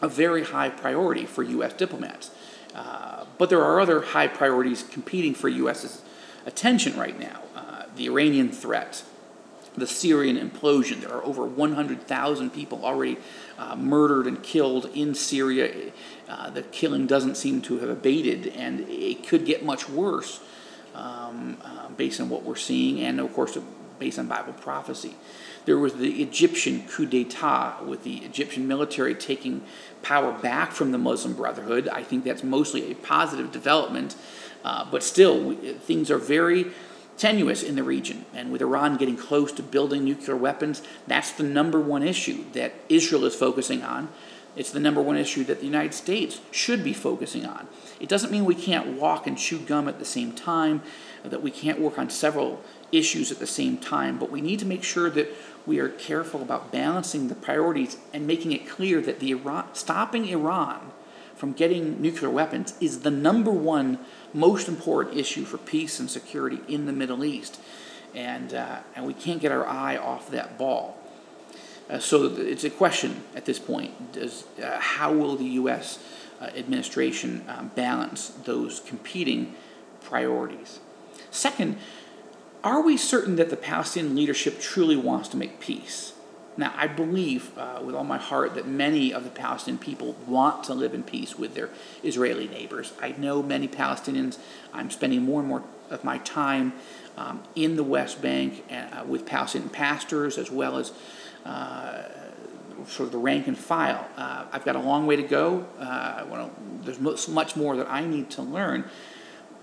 a 0.00 0.08
very 0.08 0.44
high 0.44 0.68
priority 0.68 1.26
for 1.26 1.42
U.S. 1.42 1.72
diplomats. 1.72 2.30
Uh, 2.74 3.24
but 3.38 3.50
there 3.50 3.62
are 3.62 3.80
other 3.80 4.02
high 4.02 4.28
priorities 4.28 4.82
competing 4.82 5.34
for 5.34 5.48
U.S.'s 5.48 6.02
attention 6.46 6.96
right 6.98 7.18
now. 7.18 7.40
Uh, 7.56 7.84
the 7.96 8.06
Iranian 8.06 8.50
threat, 8.50 9.02
the 9.76 9.86
Syrian 9.86 10.36
implosion. 10.36 11.00
There 11.00 11.12
are 11.12 11.24
over 11.24 11.44
100,000 11.44 12.50
people 12.50 12.84
already 12.84 13.18
uh, 13.58 13.76
murdered 13.76 14.26
and 14.26 14.42
killed 14.42 14.90
in 14.94 15.14
Syria. 15.14 15.92
Uh, 16.28 16.50
the 16.50 16.62
killing 16.62 17.06
doesn't 17.06 17.36
seem 17.36 17.60
to 17.62 17.78
have 17.78 17.88
abated, 17.88 18.48
and 18.48 18.86
it 18.88 19.26
could 19.26 19.44
get 19.44 19.64
much 19.64 19.88
worse 19.88 20.40
um, 20.94 21.56
uh, 21.64 21.88
based 21.90 22.20
on 22.20 22.28
what 22.28 22.44
we're 22.44 22.56
seeing, 22.56 23.00
and 23.00 23.20
of 23.20 23.32
course, 23.34 23.58
based 23.98 24.18
on 24.18 24.26
Bible 24.26 24.52
prophecy. 24.52 25.14
There 25.64 25.78
was 25.78 25.94
the 25.94 26.22
Egyptian 26.22 26.86
coup 26.86 27.06
d'etat, 27.06 27.82
with 27.84 28.04
the 28.04 28.18
Egyptian 28.18 28.68
military 28.68 29.14
taking 29.14 29.62
power 30.02 30.32
back 30.32 30.72
from 30.72 30.92
the 30.92 30.98
Muslim 30.98 31.34
Brotherhood. 31.34 31.88
I 31.88 32.02
think 32.02 32.24
that's 32.24 32.44
mostly 32.44 32.90
a 32.90 32.94
positive 32.94 33.50
development, 33.50 34.14
uh, 34.62 34.84
but 34.90 35.02
still, 35.02 35.54
things 35.54 36.10
are 36.10 36.18
very 36.18 36.66
tenuous 37.16 37.62
in 37.62 37.76
the 37.76 37.82
region. 37.82 38.24
And 38.34 38.50
with 38.50 38.62
Iran 38.62 38.96
getting 38.96 39.16
close 39.16 39.52
to 39.52 39.62
building 39.62 40.04
nuclear 40.04 40.36
weapons, 40.36 40.82
that's 41.06 41.32
the 41.32 41.42
number 41.42 41.80
one 41.80 42.02
issue 42.02 42.44
that 42.52 42.74
Israel 42.88 43.24
is 43.24 43.34
focusing 43.34 43.82
on. 43.82 44.08
It's 44.56 44.70
the 44.70 44.80
number 44.80 45.02
one 45.02 45.16
issue 45.16 45.42
that 45.44 45.58
the 45.58 45.66
United 45.66 45.94
States 45.94 46.40
should 46.52 46.84
be 46.84 46.92
focusing 46.92 47.44
on. 47.44 47.66
It 47.98 48.08
doesn't 48.08 48.30
mean 48.30 48.44
we 48.44 48.54
can't 48.54 48.98
walk 48.98 49.26
and 49.26 49.36
chew 49.36 49.58
gum 49.58 49.88
at 49.88 49.98
the 49.98 50.04
same 50.04 50.32
time, 50.32 50.82
that 51.24 51.42
we 51.42 51.50
can't 51.50 51.80
work 51.80 51.98
on 51.98 52.10
several 52.10 52.62
issues 52.92 53.32
at 53.32 53.38
the 53.38 53.46
same 53.46 53.78
time, 53.78 54.18
but 54.18 54.30
we 54.30 54.40
need 54.40 54.60
to 54.60 54.66
make 54.66 54.84
sure 54.84 55.10
that 55.10 55.28
we 55.66 55.80
are 55.80 55.88
careful 55.88 56.42
about 56.42 56.70
balancing 56.70 57.28
the 57.28 57.34
priorities 57.34 57.96
and 58.12 58.26
making 58.26 58.52
it 58.52 58.68
clear 58.68 59.00
that 59.00 59.20
the 59.20 59.32
Iran, 59.32 59.66
stopping 59.72 60.28
Iran 60.28 60.92
from 61.34 61.52
getting 61.52 62.00
nuclear 62.00 62.30
weapons 62.30 62.74
is 62.80 63.00
the 63.00 63.10
number 63.10 63.50
one 63.50 63.98
most 64.34 64.68
important 64.68 65.16
issue 65.16 65.44
for 65.44 65.58
peace 65.58 66.00
and 66.00 66.10
security 66.10 66.60
in 66.68 66.86
the 66.86 66.92
Middle 66.92 67.24
East. 67.24 67.60
And, 68.14 68.52
uh, 68.52 68.78
and 68.94 69.06
we 69.06 69.14
can't 69.14 69.40
get 69.40 69.52
our 69.52 69.66
eye 69.66 69.96
off 69.96 70.30
that 70.30 70.58
ball. 70.58 70.98
Uh, 71.88 71.98
so 71.98 72.24
it's 72.24 72.64
a 72.64 72.70
question 72.70 73.22
at 73.34 73.44
this 73.44 73.58
point 73.58 74.12
Does, 74.12 74.44
uh, 74.62 74.78
how 74.78 75.12
will 75.12 75.36
the 75.36 75.44
U.S. 75.44 75.98
Uh, 76.40 76.46
administration 76.56 77.44
um, 77.48 77.70
balance 77.74 78.28
those 78.28 78.80
competing 78.80 79.54
priorities? 80.02 80.80
Second, 81.30 81.78
are 82.62 82.80
we 82.80 82.96
certain 82.96 83.36
that 83.36 83.50
the 83.50 83.56
Palestinian 83.56 84.16
leadership 84.16 84.60
truly 84.60 84.96
wants 84.96 85.28
to 85.28 85.36
make 85.36 85.60
peace? 85.60 86.13
Now, 86.56 86.72
I 86.76 86.86
believe 86.86 87.56
uh, 87.58 87.80
with 87.82 87.94
all 87.94 88.04
my 88.04 88.18
heart 88.18 88.54
that 88.54 88.66
many 88.66 89.12
of 89.12 89.24
the 89.24 89.30
Palestinian 89.30 89.78
people 89.78 90.14
want 90.26 90.64
to 90.64 90.74
live 90.74 90.94
in 90.94 91.02
peace 91.02 91.36
with 91.36 91.54
their 91.54 91.70
Israeli 92.02 92.46
neighbors. 92.46 92.92
I 93.02 93.12
know 93.18 93.42
many 93.42 93.66
Palestinians. 93.66 94.38
I'm 94.72 94.90
spending 94.90 95.22
more 95.22 95.40
and 95.40 95.48
more 95.48 95.64
of 95.90 96.04
my 96.04 96.18
time 96.18 96.72
um, 97.16 97.42
in 97.54 97.76
the 97.76 97.82
West 97.82 98.22
Bank 98.22 98.64
uh, 98.70 99.04
with 99.04 99.26
Palestinian 99.26 99.70
pastors 99.70 100.38
as 100.38 100.50
well 100.50 100.78
as 100.78 100.92
uh, 101.44 102.02
sort 102.86 103.06
of 103.06 103.12
the 103.12 103.18
rank 103.18 103.46
and 103.48 103.58
file. 103.58 104.06
Uh, 104.16 104.44
I've 104.52 104.64
got 104.64 104.76
a 104.76 104.80
long 104.80 105.06
way 105.06 105.16
to 105.16 105.22
go. 105.22 105.66
Uh, 105.78 106.48
there's 106.82 107.28
much 107.28 107.56
more 107.56 107.76
that 107.76 107.90
I 107.90 108.06
need 108.06 108.30
to 108.30 108.42
learn. 108.42 108.84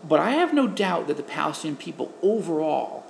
But 0.04 0.20
I 0.20 0.32
have 0.32 0.54
no 0.54 0.68
doubt 0.68 1.08
that 1.08 1.18
the 1.18 1.24
Palestinian 1.24 1.78
people 1.78 2.12
overall 2.22 3.01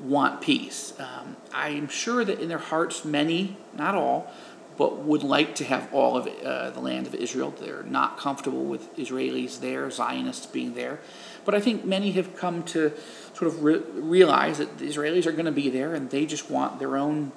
want 0.00 0.40
peace. 0.40 0.94
Um, 0.98 1.36
I'm 1.52 1.88
sure 1.88 2.24
that 2.24 2.40
in 2.40 2.48
their 2.48 2.58
hearts, 2.58 3.04
many, 3.04 3.56
not 3.74 3.94
all, 3.94 4.32
but 4.76 4.98
would 4.98 5.24
like 5.24 5.56
to 5.56 5.64
have 5.64 5.92
all 5.92 6.16
of 6.16 6.28
uh, 6.28 6.70
the 6.70 6.80
land 6.80 7.08
of 7.08 7.14
Israel. 7.14 7.52
They're 7.58 7.82
not 7.82 8.16
comfortable 8.16 8.64
with 8.64 8.96
Israelis 8.96 9.60
there, 9.60 9.90
Zionists 9.90 10.46
being 10.46 10.74
there. 10.74 11.00
But 11.44 11.56
I 11.56 11.60
think 11.60 11.84
many 11.84 12.12
have 12.12 12.36
come 12.36 12.62
to 12.64 12.92
sort 13.34 13.48
of 13.48 13.64
re- 13.64 13.82
realize 13.94 14.58
that 14.58 14.78
the 14.78 14.86
Israelis 14.86 15.26
are 15.26 15.32
going 15.32 15.46
to 15.46 15.52
be 15.52 15.68
there 15.68 15.94
and 15.94 16.10
they 16.10 16.26
just 16.26 16.48
want 16.48 16.78
their 16.78 16.96
own 16.96 17.32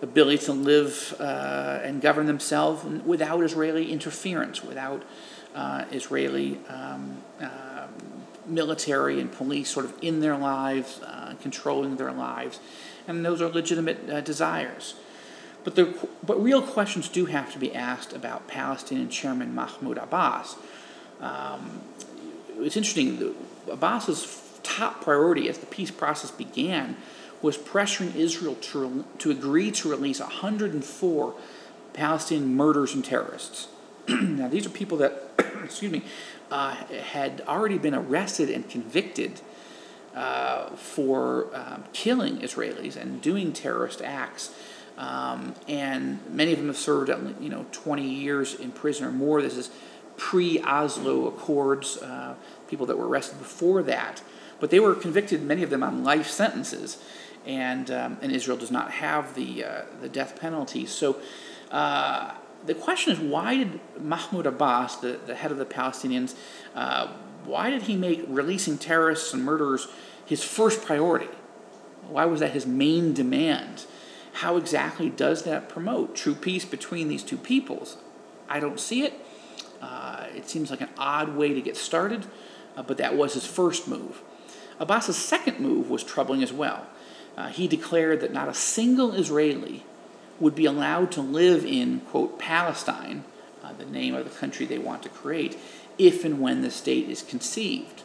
ability 0.00 0.38
to 0.46 0.52
live 0.52 1.14
uh, 1.20 1.80
and 1.82 2.00
govern 2.00 2.26
themselves 2.26 2.84
without 3.04 3.42
Israeli 3.42 3.92
interference, 3.92 4.62
without 4.64 5.02
uh, 5.54 5.84
Israeli 5.90 6.58
um, 6.68 7.18
uh, 7.40 7.86
military 8.48 9.20
and 9.20 9.30
police 9.30 9.70
sort 9.70 9.86
of 9.86 9.94
in 10.02 10.20
their 10.20 10.36
lives, 10.36 11.00
uh, 11.02 11.34
controlling 11.42 11.96
their 11.96 12.12
lives, 12.12 12.60
and 13.06 13.24
those 13.24 13.40
are 13.40 13.48
legitimate 13.48 14.08
uh, 14.10 14.20
desires. 14.20 14.94
But, 15.64 15.74
the, 15.74 16.08
but 16.24 16.42
real 16.42 16.62
questions 16.62 17.08
do 17.08 17.26
have 17.26 17.52
to 17.52 17.58
be 17.58 17.74
asked 17.74 18.12
about 18.12 18.48
Palestinian 18.48 19.10
Chairman 19.10 19.54
Mahmoud 19.54 19.98
Abbas. 19.98 20.56
Um, 21.20 21.82
it's 22.58 22.76
interesting, 22.76 23.34
Abbas's 23.70 24.60
top 24.62 25.02
priority 25.02 25.48
as 25.48 25.58
the 25.58 25.66
peace 25.66 25.90
process 25.90 26.30
began 26.30 26.96
was 27.42 27.56
pressuring 27.56 28.14
Israel 28.16 28.56
to, 28.56 29.04
to 29.18 29.30
agree 29.30 29.70
to 29.70 29.90
release 29.90 30.20
104 30.20 31.34
Palestinian 31.92 32.54
murderers 32.54 32.94
and 32.94 33.04
terrorists. 33.04 33.68
now, 34.08 34.48
these 34.48 34.66
are 34.66 34.70
people 34.70 34.98
that, 34.98 35.30
excuse 35.64 35.92
me, 35.92 36.02
uh, 36.50 36.74
had 36.74 37.42
already 37.46 37.78
been 37.78 37.94
arrested 37.94 38.50
and 38.50 38.68
convicted 38.68 39.40
uh, 40.14 40.70
for 40.70 41.48
um, 41.54 41.84
killing 41.92 42.38
Israelis 42.38 42.96
and 42.96 43.20
doing 43.22 43.52
terrorist 43.52 44.02
acts. 44.02 44.54
Um, 44.96 45.54
and 45.68 46.18
many 46.28 46.52
of 46.52 46.58
them 46.58 46.66
have 46.66 46.76
served, 46.76 47.08
you 47.40 47.48
know, 47.48 47.66
20 47.70 48.02
years 48.02 48.54
in 48.54 48.72
prison 48.72 49.06
or 49.06 49.12
more. 49.12 49.40
This 49.40 49.56
is 49.56 49.70
pre-Oslo 50.16 51.28
Accords, 51.28 51.98
uh, 51.98 52.34
people 52.68 52.84
that 52.86 52.98
were 52.98 53.06
arrested 53.06 53.38
before 53.38 53.82
that. 53.84 54.22
But 54.58 54.70
they 54.70 54.80
were 54.80 54.94
convicted, 54.94 55.42
many 55.42 55.62
of 55.62 55.70
them, 55.70 55.84
on 55.84 56.02
life 56.02 56.28
sentences. 56.28 56.98
And, 57.46 57.90
um, 57.90 58.18
and 58.20 58.32
Israel 58.32 58.56
does 58.56 58.72
not 58.72 58.90
have 58.90 59.36
the, 59.36 59.64
uh, 59.64 59.82
the 60.00 60.08
death 60.08 60.40
penalty. 60.40 60.84
So 60.84 61.20
uh, 61.70 62.32
the 62.66 62.74
question 62.74 63.12
is 63.12 63.18
why 63.18 63.56
did 63.56 63.80
Mahmoud 64.00 64.46
Abbas, 64.46 64.96
the, 64.96 65.18
the 65.26 65.34
head 65.34 65.50
of 65.50 65.58
the 65.58 65.66
Palestinians, 65.66 66.34
uh, 66.74 67.08
why 67.44 67.70
did 67.70 67.82
he 67.82 67.96
make 67.96 68.24
releasing 68.28 68.78
terrorists 68.78 69.32
and 69.32 69.44
murderers 69.44 69.88
his 70.26 70.44
first 70.44 70.84
priority? 70.84 71.28
Why 72.08 72.26
was 72.26 72.40
that 72.40 72.52
his 72.52 72.66
main 72.66 73.14
demand? 73.14 73.86
How 74.34 74.56
exactly 74.56 75.08
does 75.10 75.42
that 75.44 75.68
promote 75.68 76.14
true 76.14 76.34
peace 76.34 76.64
between 76.64 77.08
these 77.08 77.22
two 77.22 77.38
peoples? 77.38 77.96
I 78.48 78.60
don't 78.60 78.78
see 78.78 79.02
it. 79.02 79.14
Uh, 79.80 80.26
it 80.34 80.48
seems 80.48 80.70
like 80.70 80.80
an 80.80 80.90
odd 80.98 81.36
way 81.36 81.54
to 81.54 81.60
get 81.60 81.76
started, 81.76 82.26
uh, 82.76 82.82
but 82.82 82.98
that 82.98 83.16
was 83.16 83.34
his 83.34 83.46
first 83.46 83.88
move. 83.88 84.22
Abbas's 84.80 85.16
second 85.16 85.60
move 85.60 85.90
was 85.90 86.04
troubling 86.04 86.42
as 86.42 86.52
well. 86.52 86.86
Uh, 87.36 87.48
he 87.48 87.68
declared 87.68 88.20
that 88.20 88.32
not 88.32 88.48
a 88.48 88.54
single 88.54 89.14
Israeli 89.14 89.84
would 90.40 90.54
be 90.54 90.66
allowed 90.66 91.10
to 91.12 91.20
live 91.20 91.64
in, 91.64 92.00
quote, 92.00 92.38
Palestine, 92.38 93.24
uh, 93.62 93.72
the 93.72 93.86
name 93.86 94.14
of 94.14 94.24
the 94.24 94.38
country 94.38 94.66
they 94.66 94.78
want 94.78 95.02
to 95.02 95.08
create, 95.08 95.56
if 95.98 96.24
and 96.24 96.40
when 96.40 96.62
the 96.62 96.70
state 96.70 97.08
is 97.08 97.22
conceived. 97.22 98.02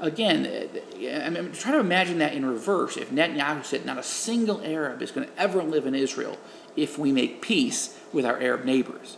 Again, 0.00 0.46
uh, 0.46 1.26
I 1.26 1.30
mean, 1.30 1.52
try 1.52 1.72
to 1.72 1.80
imagine 1.80 2.18
that 2.18 2.34
in 2.34 2.44
reverse. 2.46 2.96
If 2.96 3.10
Netanyahu 3.10 3.64
said 3.64 3.84
not 3.84 3.98
a 3.98 4.02
single 4.02 4.62
Arab 4.62 5.02
is 5.02 5.10
going 5.10 5.26
to 5.26 5.40
ever 5.40 5.62
live 5.62 5.86
in 5.86 5.94
Israel 5.94 6.38
if 6.76 6.96
we 6.96 7.10
make 7.10 7.42
peace 7.42 7.98
with 8.12 8.24
our 8.24 8.40
Arab 8.40 8.64
neighbors. 8.64 9.16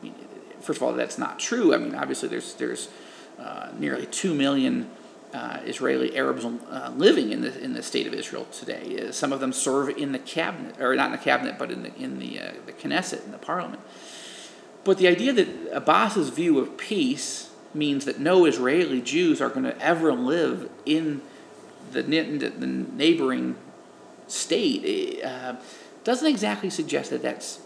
I 0.00 0.04
mean, 0.04 0.14
first 0.60 0.78
of 0.78 0.82
all, 0.82 0.92
that's 0.92 1.16
not 1.16 1.38
true. 1.38 1.74
I 1.74 1.78
mean, 1.78 1.94
obviously, 1.94 2.28
there's, 2.28 2.54
there's 2.54 2.88
uh, 3.38 3.70
nearly 3.78 4.04
2 4.06 4.34
million 4.34 4.90
uh, 5.34 5.58
Israeli 5.64 6.16
Arabs 6.16 6.44
uh, 6.44 6.92
living 6.96 7.32
in 7.32 7.40
the 7.40 7.60
in 7.60 7.72
the 7.72 7.82
state 7.82 8.06
of 8.06 8.14
Israel 8.14 8.46
today. 8.52 9.08
Uh, 9.08 9.12
some 9.12 9.32
of 9.32 9.40
them 9.40 9.52
serve 9.52 9.88
in 9.88 10.12
the 10.12 10.18
cabinet, 10.20 10.80
or 10.80 10.94
not 10.94 11.06
in 11.06 11.12
the 11.12 11.18
cabinet, 11.18 11.58
but 11.58 11.72
in 11.72 11.82
the 11.82 11.94
in 11.96 12.20
the 12.20 12.38
uh, 12.38 12.52
the 12.66 12.72
Knesset, 12.72 13.24
in 13.24 13.32
the 13.32 13.38
parliament. 13.38 13.82
But 14.84 14.98
the 14.98 15.08
idea 15.08 15.32
that 15.32 15.48
Abbas's 15.72 16.28
view 16.28 16.60
of 16.60 16.76
peace 16.76 17.50
means 17.74 18.04
that 18.04 18.20
no 18.20 18.44
Israeli 18.44 19.00
Jews 19.00 19.40
are 19.40 19.48
going 19.48 19.64
to 19.64 19.76
ever 19.80 20.12
live 20.12 20.70
in 20.86 21.20
the, 21.90 22.02
the 22.02 22.66
neighboring 22.66 23.56
state 24.28 25.22
uh, 25.24 25.56
doesn't 26.04 26.28
exactly 26.28 26.70
suggest 26.70 27.10
that 27.10 27.22
that's 27.22 27.60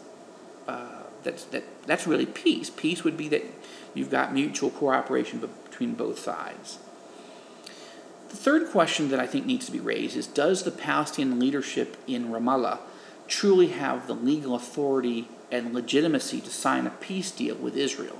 uh, 0.66 1.02
that's 1.22 1.44
that 1.44 1.64
that's 1.86 2.06
really 2.06 2.26
peace. 2.26 2.70
Peace 2.70 3.04
would 3.04 3.16
be 3.16 3.28
that 3.28 3.44
you've 3.92 4.10
got 4.10 4.32
mutual 4.32 4.70
cooperation 4.70 5.38
between 5.64 5.94
both 5.94 6.18
sides. 6.18 6.78
The 8.28 8.36
third 8.36 8.70
question 8.70 9.08
that 9.10 9.20
I 9.20 9.26
think 9.26 9.46
needs 9.46 9.66
to 9.66 9.72
be 9.72 9.80
raised 9.80 10.16
is 10.16 10.26
Does 10.26 10.62
the 10.62 10.70
Palestinian 10.70 11.38
leadership 11.38 11.96
in 12.06 12.28
Ramallah 12.28 12.78
truly 13.26 13.68
have 13.68 14.06
the 14.06 14.14
legal 14.14 14.54
authority 14.54 15.28
and 15.50 15.72
legitimacy 15.72 16.40
to 16.42 16.50
sign 16.50 16.86
a 16.86 16.90
peace 16.90 17.30
deal 17.30 17.56
with 17.56 17.76
Israel? 17.76 18.18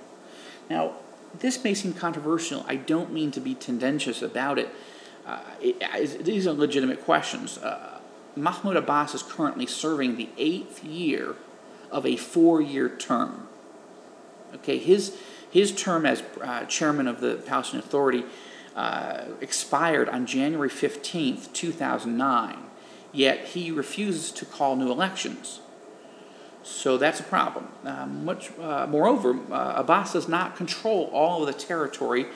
Now, 0.71 0.95
this 1.39 1.63
may 1.63 1.75
seem 1.75 1.93
controversial. 1.93 2.65
I 2.67 2.77
don't 2.77 3.13
mean 3.13 3.31
to 3.33 3.41
be 3.41 3.55
tendentious 3.55 4.23
about 4.23 4.59
it. 4.59 4.71
Uh, 5.27 5.41
it 5.61 6.25
these 6.25 6.47
are 6.47 6.53
legitimate 6.53 7.05
questions. 7.05 7.59
Uh, 7.59 8.01
Mahmoud 8.35 8.77
Abbas 8.77 9.15
is 9.15 9.23
currently 9.23 9.67
serving 9.67 10.17
the 10.17 10.29
eighth 10.39 10.85
year 10.85 11.35
of 11.91 12.07
a 12.07 12.17
four 12.17 12.61
year 12.61 12.89
term. 12.89 13.49
Okay, 14.55 14.79
his, 14.79 15.17
his 15.51 15.73
term 15.73 16.07
as 16.07 16.23
uh, 16.41 16.65
chairman 16.65 17.07
of 17.07 17.21
the 17.21 17.35
Palestinian 17.47 17.87
Authority 17.87 18.25
uh, 18.79 19.25
expired 19.41 20.09
on 20.09 20.25
January 20.25 20.71
15th, 20.71 21.53
2009, 21.53 22.59
yet 23.13 23.47
he 23.47 23.73
refuses 23.73 24.31
to 24.31 24.45
call 24.45 24.77
new 24.77 24.89
elections. 24.89 25.61
So 26.63 26.97
that's 26.97 27.19
a 27.19 27.25
problem. 27.25 27.67
Uh, 27.85 28.07
much, 28.07 28.57
uh, 28.61 28.87
moreover, 28.89 29.37
uh, 29.51 29.73
Abbas 29.79 30.13
does 30.13 30.29
not 30.29 30.55
control 30.55 31.11
all 31.13 31.41
of 31.41 31.53
the 31.53 31.61
territory 31.61 32.27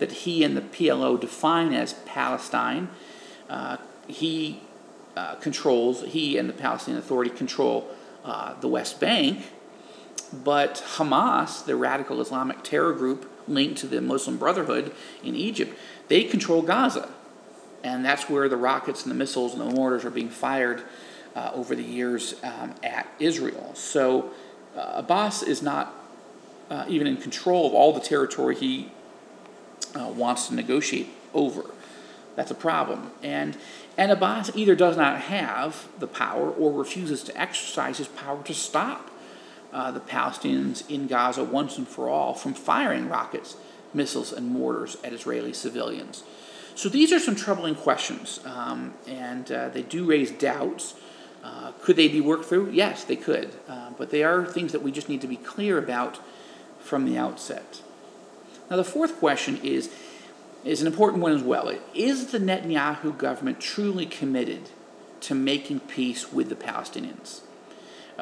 that 0.00 0.10
he 0.10 0.42
and 0.42 0.56
the 0.56 0.62
PLO 0.62 1.20
define 1.20 1.72
as 1.72 1.92
Palestine. 2.04 2.88
Uh, 3.48 3.76
he 4.08 4.60
uh, 5.16 5.36
controls, 5.36 6.02
he 6.02 6.36
and 6.36 6.48
the 6.48 6.52
Palestinian 6.52 6.98
Authority 6.98 7.30
control 7.30 7.88
the 8.60 8.68
West 8.68 8.98
Bank, 8.98 9.52
but 10.32 10.82
Hamas, 10.96 11.64
the 11.64 11.76
radical 11.76 12.20
Islamic 12.20 12.64
terror 12.64 12.92
group 12.92 13.31
linked 13.48 13.78
to 13.80 13.86
the 13.86 14.00
Muslim 14.00 14.38
Brotherhood 14.38 14.92
in 15.22 15.34
Egypt, 15.34 15.76
they 16.08 16.24
control 16.24 16.62
Gaza. 16.62 17.08
And 17.84 18.04
that's 18.04 18.28
where 18.28 18.48
the 18.48 18.56
rockets 18.56 19.02
and 19.02 19.10
the 19.10 19.14
missiles 19.16 19.52
and 19.52 19.60
the 19.60 19.74
mortars 19.74 20.04
are 20.04 20.10
being 20.10 20.28
fired 20.28 20.82
uh, 21.34 21.50
over 21.54 21.74
the 21.74 21.82
years 21.82 22.34
um, 22.42 22.74
at 22.82 23.08
Israel. 23.18 23.74
So 23.74 24.30
uh, 24.76 24.92
Abbas 24.96 25.42
is 25.42 25.62
not 25.62 25.94
uh, 26.70 26.84
even 26.88 27.06
in 27.06 27.16
control 27.16 27.66
of 27.66 27.74
all 27.74 27.92
the 27.92 28.00
territory 28.00 28.54
he 28.54 28.90
uh, 29.94 30.08
wants 30.08 30.48
to 30.48 30.54
negotiate 30.54 31.08
over. 31.34 31.64
That's 32.36 32.50
a 32.50 32.54
problem. 32.54 33.10
And, 33.22 33.56
and 33.98 34.10
Abbas 34.10 34.52
either 34.54 34.74
does 34.74 34.96
not 34.96 35.22
have 35.22 35.88
the 35.98 36.06
power 36.06 36.50
or 36.50 36.72
refuses 36.72 37.22
to 37.24 37.40
exercise 37.40 37.98
his 37.98 38.08
power 38.08 38.42
to 38.44 38.54
stop 38.54 39.10
uh, 39.72 39.90
the 39.90 40.00
Palestinians 40.00 40.88
in 40.90 41.06
Gaza 41.06 41.44
once 41.44 41.78
and 41.78 41.88
for 41.88 42.08
all 42.08 42.34
from 42.34 42.54
firing 42.54 43.08
rockets, 43.08 43.56
missiles, 43.94 44.32
and 44.32 44.48
mortars 44.48 44.96
at 45.02 45.12
Israeli 45.12 45.52
civilians. 45.52 46.24
So 46.74 46.88
these 46.88 47.12
are 47.12 47.18
some 47.18 47.36
troubling 47.36 47.74
questions, 47.74 48.40
um, 48.44 48.94
and 49.06 49.50
uh, 49.50 49.68
they 49.68 49.82
do 49.82 50.04
raise 50.04 50.30
doubts. 50.30 50.94
Uh, 51.44 51.72
could 51.82 51.96
they 51.96 52.08
be 52.08 52.20
worked 52.20 52.46
through? 52.46 52.70
Yes, 52.70 53.04
they 53.04 53.16
could. 53.16 53.50
Uh, 53.68 53.90
but 53.98 54.10
they 54.10 54.22
are 54.22 54.44
things 54.46 54.72
that 54.72 54.82
we 54.82 54.92
just 54.92 55.08
need 55.08 55.20
to 55.20 55.26
be 55.26 55.36
clear 55.36 55.76
about 55.76 56.20
from 56.80 57.04
the 57.04 57.18
outset. 57.18 57.82
Now, 58.70 58.76
the 58.76 58.84
fourth 58.84 59.18
question 59.18 59.58
is, 59.62 59.90
is 60.64 60.80
an 60.80 60.86
important 60.86 61.22
one 61.22 61.32
as 61.32 61.42
well. 61.42 61.70
Is 61.94 62.28
the 62.28 62.38
Netanyahu 62.38 63.18
government 63.18 63.60
truly 63.60 64.06
committed 64.06 64.70
to 65.20 65.34
making 65.34 65.80
peace 65.80 66.32
with 66.32 66.48
the 66.48 66.54
Palestinians? 66.54 67.40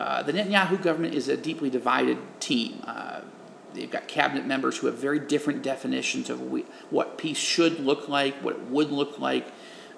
Uh, 0.01 0.23
the 0.23 0.33
Netanyahu 0.33 0.83
government 0.83 1.13
is 1.13 1.29
a 1.29 1.37
deeply 1.37 1.69
divided 1.69 2.17
team. 2.41 2.83
Uh, 2.87 3.21
they've 3.75 3.91
got 3.91 4.09
cabinet 4.09 4.47
members 4.47 4.79
who 4.79 4.87
have 4.87 4.97
very 4.97 5.19
different 5.19 5.63
definitions 5.63 6.31
of 6.31 6.41
we, 6.51 6.65
what 6.89 7.19
peace 7.19 7.37
should 7.37 7.79
look 7.81 8.09
like, 8.09 8.35
what 8.37 8.55
it 8.55 8.63
would 8.63 8.91
look 8.91 9.19
like. 9.19 9.47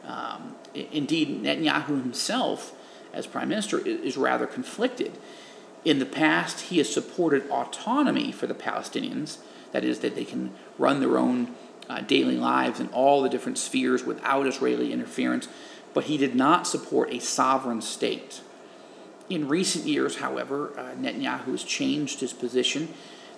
Um, 0.05 0.57
indeed, 0.75 1.45
Netanyahu 1.45 2.03
himself, 2.03 2.75
as 3.13 3.29
prime 3.29 3.49
minister, 3.49 3.79
is 3.79 4.17
rather 4.17 4.49
conflicted. 4.49 5.13
In 5.85 6.01
the 6.01 6.07
past, 6.07 6.63
he 6.63 6.79
has 6.79 6.93
supported 6.93 7.49
autonomy 7.49 8.33
for 8.33 8.49
the 8.49 8.55
Palestinians, 8.55 9.39
that 9.71 9.85
is, 9.85 10.01
that 10.01 10.17
they 10.17 10.25
can 10.25 10.53
run 10.79 10.99
their 10.99 11.17
own 11.17 11.55
uh, 11.89 12.01
daily 12.01 12.37
lives 12.37 12.81
in 12.81 12.89
all 12.89 13.23
the 13.23 13.29
different 13.29 13.57
spheres 13.57 14.03
without 14.03 14.49
Israeli 14.49 14.93
interference, 14.93 15.47
but 15.95 16.05
he 16.05 16.17
did 16.17 16.35
not 16.35 16.67
support 16.67 17.13
a 17.13 17.21
sovereign 17.21 17.81
state. 17.81 18.41
In 19.33 19.49
recent 19.49 19.87
years, 19.87 20.17
however, 20.17 20.79
uh, 20.79 20.95
Netanyahu 20.95 21.53
has 21.53 21.65
changed 21.65 22.21
his 22.21 22.35
position. 22.35 22.91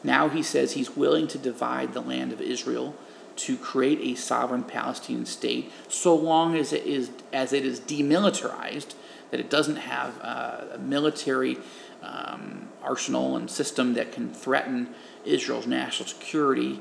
Now 0.02 0.28
he 0.28 0.42
says 0.42 0.72
he's 0.72 0.96
willing 0.96 1.28
to 1.28 1.38
divide 1.38 1.94
the 1.94 2.00
land 2.00 2.32
of 2.32 2.40
Israel 2.40 2.96
to 3.36 3.56
create 3.56 4.00
a 4.00 4.16
sovereign 4.16 4.64
Palestinian 4.64 5.24
state, 5.24 5.70
so 5.86 6.12
long 6.12 6.56
as 6.56 6.72
it 6.72 6.84
is 6.84 7.12
as 7.32 7.52
it 7.52 7.64
is 7.64 7.78
demilitarized, 7.78 8.94
that 9.30 9.38
it 9.38 9.48
doesn't 9.48 9.76
have 9.76 10.20
uh, 10.20 10.62
a 10.72 10.78
military 10.78 11.58
um, 12.02 12.70
arsenal 12.82 13.36
and 13.36 13.48
system 13.48 13.94
that 13.94 14.10
can 14.10 14.34
threaten 14.34 14.88
Israel's 15.24 15.68
national 15.68 16.08
security. 16.08 16.80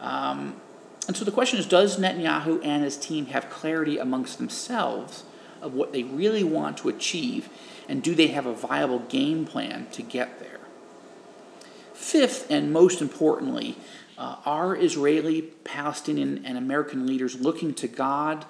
Um, 0.00 0.54
and 1.08 1.16
so 1.16 1.24
the 1.24 1.32
question 1.32 1.58
is 1.58 1.66
Does 1.66 1.98
Netanyahu 1.98 2.64
and 2.64 2.84
his 2.84 2.96
team 2.96 3.26
have 3.26 3.50
clarity 3.50 3.98
amongst 3.98 4.38
themselves 4.38 5.24
of 5.60 5.74
what 5.74 5.92
they 5.92 6.04
really 6.04 6.44
want 6.44 6.76
to 6.78 6.88
achieve 6.88 7.48
and 7.88 8.02
do 8.02 8.14
they 8.14 8.28
have 8.28 8.46
a 8.46 8.54
viable 8.54 9.00
game 9.00 9.44
plan 9.44 9.86
to 9.92 10.02
get 10.02 10.40
there? 10.40 10.60
Fifth, 11.94 12.50
and 12.50 12.72
most 12.72 13.00
importantly, 13.00 13.76
uh, 14.18 14.36
are 14.44 14.76
Israeli, 14.76 15.42
Palestinian, 15.42 16.44
and 16.44 16.58
American 16.58 17.06
leaders 17.06 17.40
looking 17.40 17.74
to 17.74 17.88
God 17.88 18.44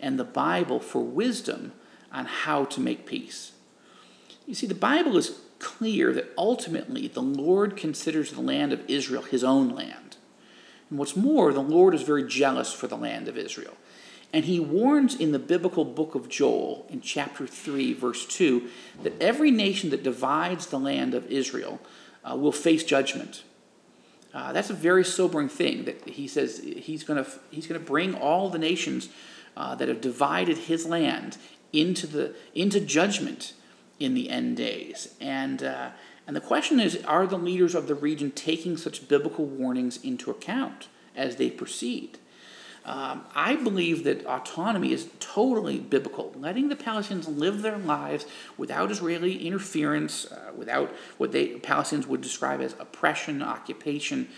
and 0.00 0.18
the 0.18 0.24
Bible 0.24 0.80
for 0.80 1.02
wisdom 1.02 1.72
on 2.12 2.26
how 2.26 2.64
to 2.66 2.80
make 2.80 3.06
peace? 3.06 3.52
You 4.46 4.54
see, 4.54 4.66
the 4.66 4.74
Bible 4.74 5.16
is 5.16 5.40
clear 5.58 6.12
that 6.12 6.32
ultimately 6.38 7.08
the 7.08 7.22
Lord 7.22 7.76
considers 7.76 8.32
the 8.32 8.40
land 8.40 8.72
of 8.72 8.88
Israel 8.88 9.22
his 9.22 9.44
own 9.44 9.70
land. 9.70 10.16
And 10.88 10.98
what's 10.98 11.16
more, 11.16 11.52
the 11.52 11.60
Lord 11.60 11.94
is 11.94 12.02
very 12.02 12.26
jealous 12.26 12.72
for 12.72 12.86
the 12.86 12.96
land 12.96 13.28
of 13.28 13.36
Israel. 13.36 13.76
And 14.32 14.44
he 14.44 14.60
warns 14.60 15.14
in 15.14 15.32
the 15.32 15.38
biblical 15.38 15.84
book 15.84 16.14
of 16.14 16.28
Joel, 16.28 16.86
in 16.90 17.00
chapter 17.00 17.46
3, 17.46 17.94
verse 17.94 18.26
2, 18.26 18.68
that 19.02 19.20
every 19.22 19.50
nation 19.50 19.90
that 19.90 20.02
divides 20.02 20.66
the 20.66 20.78
land 20.78 21.14
of 21.14 21.30
Israel 21.30 21.80
uh, 22.24 22.36
will 22.36 22.52
face 22.52 22.84
judgment. 22.84 23.42
Uh, 24.34 24.52
that's 24.52 24.68
a 24.68 24.74
very 24.74 25.04
sobering 25.04 25.48
thing 25.48 25.84
that 25.84 26.06
he 26.06 26.28
says 26.28 26.58
he's 26.58 27.02
going 27.02 27.24
to 27.24 27.30
he's 27.50 27.66
going 27.66 27.80
to 27.80 27.86
bring 27.86 28.14
all 28.14 28.50
the 28.50 28.58
nations 28.58 29.08
uh, 29.56 29.74
that 29.74 29.88
have 29.88 30.02
divided 30.02 30.58
his 30.58 30.84
land 30.84 31.38
into 31.72 32.06
the 32.06 32.34
into 32.54 32.78
judgment 32.78 33.54
in 33.98 34.12
the 34.12 34.28
end 34.28 34.58
days 34.58 35.14
and 35.20 35.62
uh, 35.62 35.90
And 36.28 36.36
the 36.36 36.42
question 36.42 36.78
is 36.78 37.02
are 37.04 37.26
the 37.26 37.38
leaders 37.38 37.74
of 37.74 37.88
the 37.88 37.94
region 37.94 38.30
taking 38.30 38.76
such 38.76 39.08
biblical 39.08 39.46
warnings 39.46 39.98
into 40.04 40.30
account 40.30 40.88
as 41.16 41.36
they 41.36 41.50
proceed? 41.50 42.18
Um, 42.88 43.26
I 43.34 43.54
believe 43.56 44.04
that 44.04 44.24
autonomy 44.24 44.92
is 44.92 45.10
totally 45.20 45.78
biblical. 45.78 46.32
Letting 46.34 46.70
the 46.70 46.74
Palestinians 46.74 47.28
live 47.28 47.60
their 47.60 47.76
lives 47.76 48.24
without 48.56 48.90
Israeli 48.90 49.46
interference, 49.46 50.24
uh, 50.32 50.52
without 50.56 50.90
what 51.18 51.30
they 51.32 51.48
Palestinians 51.56 52.06
would 52.06 52.22
describe 52.22 52.62
as 52.62 52.74
oppression, 52.80 53.42
occupation. 53.42 54.28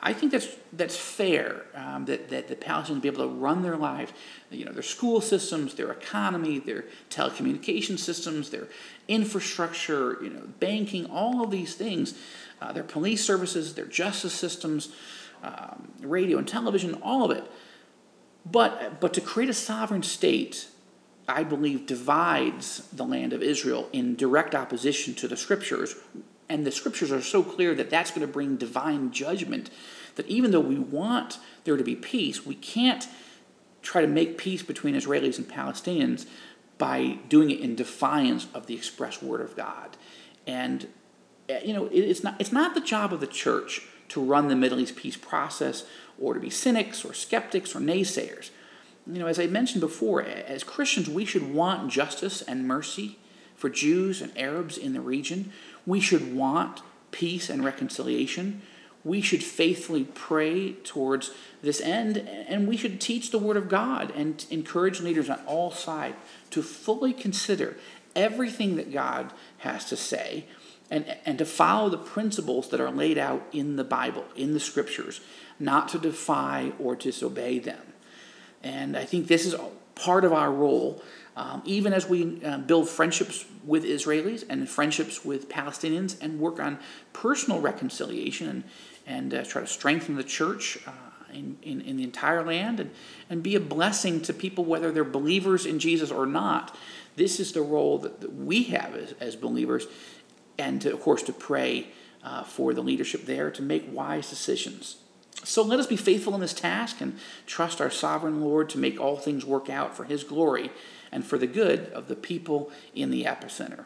I 0.00 0.14
think 0.14 0.32
that's 0.32 0.48
that's 0.72 0.96
fair. 0.96 1.66
Um, 1.74 2.06
that 2.06 2.30
that 2.30 2.48
the 2.48 2.56
Palestinians 2.56 3.02
be 3.02 3.08
able 3.08 3.28
to 3.28 3.34
run 3.34 3.60
their 3.60 3.76
lives, 3.76 4.12
you 4.50 4.64
know, 4.64 4.72
their 4.72 4.82
school 4.82 5.20
systems, 5.20 5.74
their 5.74 5.92
economy, 5.92 6.60
their 6.60 6.86
telecommunication 7.10 7.98
systems, 7.98 8.48
their 8.48 8.68
infrastructure, 9.06 10.16
you 10.22 10.30
know, 10.30 10.48
banking, 10.60 11.04
all 11.10 11.44
of 11.44 11.50
these 11.50 11.74
things, 11.74 12.14
uh, 12.62 12.72
their 12.72 12.84
police 12.84 13.22
services, 13.22 13.74
their 13.74 13.84
justice 13.84 14.32
systems, 14.32 14.88
um, 15.42 15.92
radio 16.00 16.38
and 16.38 16.48
television, 16.48 16.94
all 17.02 17.30
of 17.30 17.36
it 17.36 17.44
but, 18.44 19.00
but 19.00 19.14
to 19.14 19.20
create 19.20 19.48
a 19.48 19.54
sovereign 19.54 20.02
state, 20.02 20.68
I 21.28 21.44
believe, 21.44 21.86
divides 21.86 22.88
the 22.92 23.04
land 23.04 23.32
of 23.32 23.42
Israel 23.42 23.88
in 23.92 24.16
direct 24.16 24.54
opposition 24.54 25.14
to 25.14 25.28
the 25.28 25.36
scriptures. 25.36 25.94
And 26.48 26.66
the 26.66 26.72
scriptures 26.72 27.12
are 27.12 27.22
so 27.22 27.42
clear 27.42 27.74
that 27.74 27.90
that's 27.90 28.10
going 28.10 28.26
to 28.26 28.32
bring 28.32 28.56
divine 28.56 29.12
judgment. 29.12 29.70
That 30.16 30.26
even 30.26 30.50
though 30.50 30.60
we 30.60 30.78
want 30.78 31.38
there 31.64 31.76
to 31.76 31.84
be 31.84 31.94
peace, 31.94 32.44
we 32.44 32.54
can't 32.54 33.06
try 33.82 34.00
to 34.00 34.06
make 34.06 34.38
peace 34.38 34.62
between 34.62 34.94
Israelis 34.94 35.38
and 35.38 35.48
Palestinians 35.48 36.26
by 36.78 37.18
doing 37.28 37.50
it 37.50 37.60
in 37.60 37.76
defiance 37.76 38.46
of 38.54 38.66
the 38.66 38.74
express 38.74 39.22
word 39.22 39.40
of 39.40 39.56
God. 39.56 39.96
And 40.46 40.88
eh, 41.48 41.60
you 41.64 41.72
know, 41.72 41.88
it's 41.92 42.24
not 42.24 42.40
it's 42.40 42.52
not 42.52 42.74
the 42.74 42.80
job 42.80 43.12
of 43.12 43.20
the 43.20 43.26
church 43.26 43.86
to 44.12 44.22
run 44.22 44.48
the 44.48 44.56
Middle 44.56 44.78
East 44.78 44.94
peace 44.94 45.16
process 45.16 45.84
or 46.20 46.34
to 46.34 46.40
be 46.40 46.50
cynics 46.50 47.02
or 47.02 47.14
skeptics 47.14 47.74
or 47.74 47.80
naysayers. 47.80 48.50
You 49.06 49.18
know, 49.18 49.26
as 49.26 49.40
I 49.40 49.46
mentioned 49.46 49.80
before, 49.80 50.22
as 50.22 50.62
Christians, 50.62 51.08
we 51.08 51.24
should 51.24 51.54
want 51.54 51.90
justice 51.90 52.42
and 52.42 52.68
mercy 52.68 53.18
for 53.56 53.70
Jews 53.70 54.20
and 54.20 54.36
Arabs 54.36 54.76
in 54.76 54.92
the 54.92 55.00
region. 55.00 55.50
We 55.86 55.98
should 55.98 56.34
want 56.34 56.82
peace 57.10 57.48
and 57.48 57.64
reconciliation. 57.64 58.60
We 59.02 59.22
should 59.22 59.42
faithfully 59.42 60.04
pray 60.04 60.74
towards 60.84 61.32
this 61.62 61.80
end, 61.80 62.18
and 62.18 62.68
we 62.68 62.76
should 62.76 63.00
teach 63.00 63.30
the 63.30 63.38
Word 63.38 63.56
of 63.56 63.70
God 63.70 64.12
and 64.14 64.44
encourage 64.50 65.00
leaders 65.00 65.30
on 65.30 65.40
all 65.46 65.70
sides 65.70 66.16
to 66.50 66.62
fully 66.62 67.14
consider 67.14 67.78
everything 68.14 68.76
that 68.76 68.92
God 68.92 69.32
has 69.58 69.86
to 69.86 69.96
say 69.96 70.44
and, 70.92 71.16
and 71.24 71.38
to 71.38 71.46
follow 71.46 71.88
the 71.88 71.96
principles 71.96 72.68
that 72.68 72.78
are 72.78 72.90
laid 72.90 73.16
out 73.16 73.42
in 73.50 73.76
the 73.76 73.84
Bible, 73.84 74.26
in 74.36 74.52
the 74.52 74.60
scriptures, 74.60 75.22
not 75.58 75.88
to 75.88 75.98
defy 75.98 76.72
or 76.78 76.94
disobey 76.94 77.58
them. 77.58 77.80
And 78.62 78.94
I 78.94 79.06
think 79.06 79.26
this 79.26 79.46
is 79.46 79.54
part 79.94 80.22
of 80.22 80.34
our 80.34 80.52
role, 80.52 81.02
um, 81.34 81.62
even 81.64 81.94
as 81.94 82.06
we 82.06 82.44
uh, 82.44 82.58
build 82.58 82.90
friendships 82.90 83.46
with 83.64 83.84
Israelis 83.84 84.44
and 84.50 84.68
friendships 84.68 85.24
with 85.24 85.48
Palestinians 85.48 86.20
and 86.20 86.38
work 86.38 86.60
on 86.60 86.78
personal 87.14 87.58
reconciliation 87.58 88.48
and, 88.48 88.64
and 89.06 89.34
uh, 89.34 89.44
try 89.44 89.62
to 89.62 89.66
strengthen 89.66 90.16
the 90.16 90.24
church. 90.24 90.78
Uh, 90.86 90.90
in, 91.32 91.56
in, 91.62 91.80
in, 91.80 91.96
the 91.96 92.02
entire 92.02 92.44
land 92.44 92.78
and, 92.78 92.90
and 93.30 93.42
be 93.42 93.54
a 93.54 93.60
blessing 93.60 94.20
to 94.20 94.34
people, 94.34 94.66
whether 94.66 94.92
they're 94.92 95.02
believers 95.02 95.64
in 95.64 95.78
Jesus 95.78 96.10
or 96.10 96.26
not. 96.26 96.76
This 97.16 97.40
is 97.40 97.52
the 97.52 97.62
role 97.62 97.96
that, 98.00 98.20
that 98.20 98.34
we 98.34 98.64
have 98.64 98.94
as, 98.94 99.14
as 99.18 99.34
believers 99.34 99.86
and 100.58 100.80
to, 100.82 100.92
of 100.92 101.00
course 101.00 101.22
to 101.24 101.32
pray 101.32 101.88
uh, 102.22 102.44
for 102.44 102.72
the 102.72 102.82
leadership 102.82 103.26
there 103.26 103.50
to 103.50 103.62
make 103.62 103.92
wise 103.92 104.30
decisions. 104.30 104.96
So 105.44 105.62
let 105.62 105.80
us 105.80 105.86
be 105.86 105.96
faithful 105.96 106.34
in 106.34 106.40
this 106.40 106.54
task 106.54 107.00
and 107.00 107.18
trust 107.46 107.80
our 107.80 107.90
sovereign 107.90 108.40
Lord 108.40 108.68
to 108.70 108.78
make 108.78 109.00
all 109.00 109.16
things 109.16 109.44
work 109.44 109.68
out 109.68 109.96
for 109.96 110.04
his 110.04 110.22
glory 110.22 110.70
and 111.10 111.26
for 111.26 111.36
the 111.36 111.46
good 111.46 111.90
of 111.92 112.08
the 112.08 112.14
people 112.14 112.70
in 112.94 113.10
the 113.10 113.24
epicenter. 113.24 113.84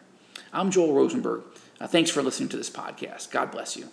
I'm 0.52 0.70
Joel 0.70 0.92
Rosenberg. 0.92 1.42
Uh, 1.80 1.86
thanks 1.86 2.10
for 2.10 2.22
listening 2.22 2.50
to 2.50 2.56
this 2.56 2.70
podcast. 2.70 3.30
God 3.30 3.50
bless 3.50 3.76
you. 3.76 3.88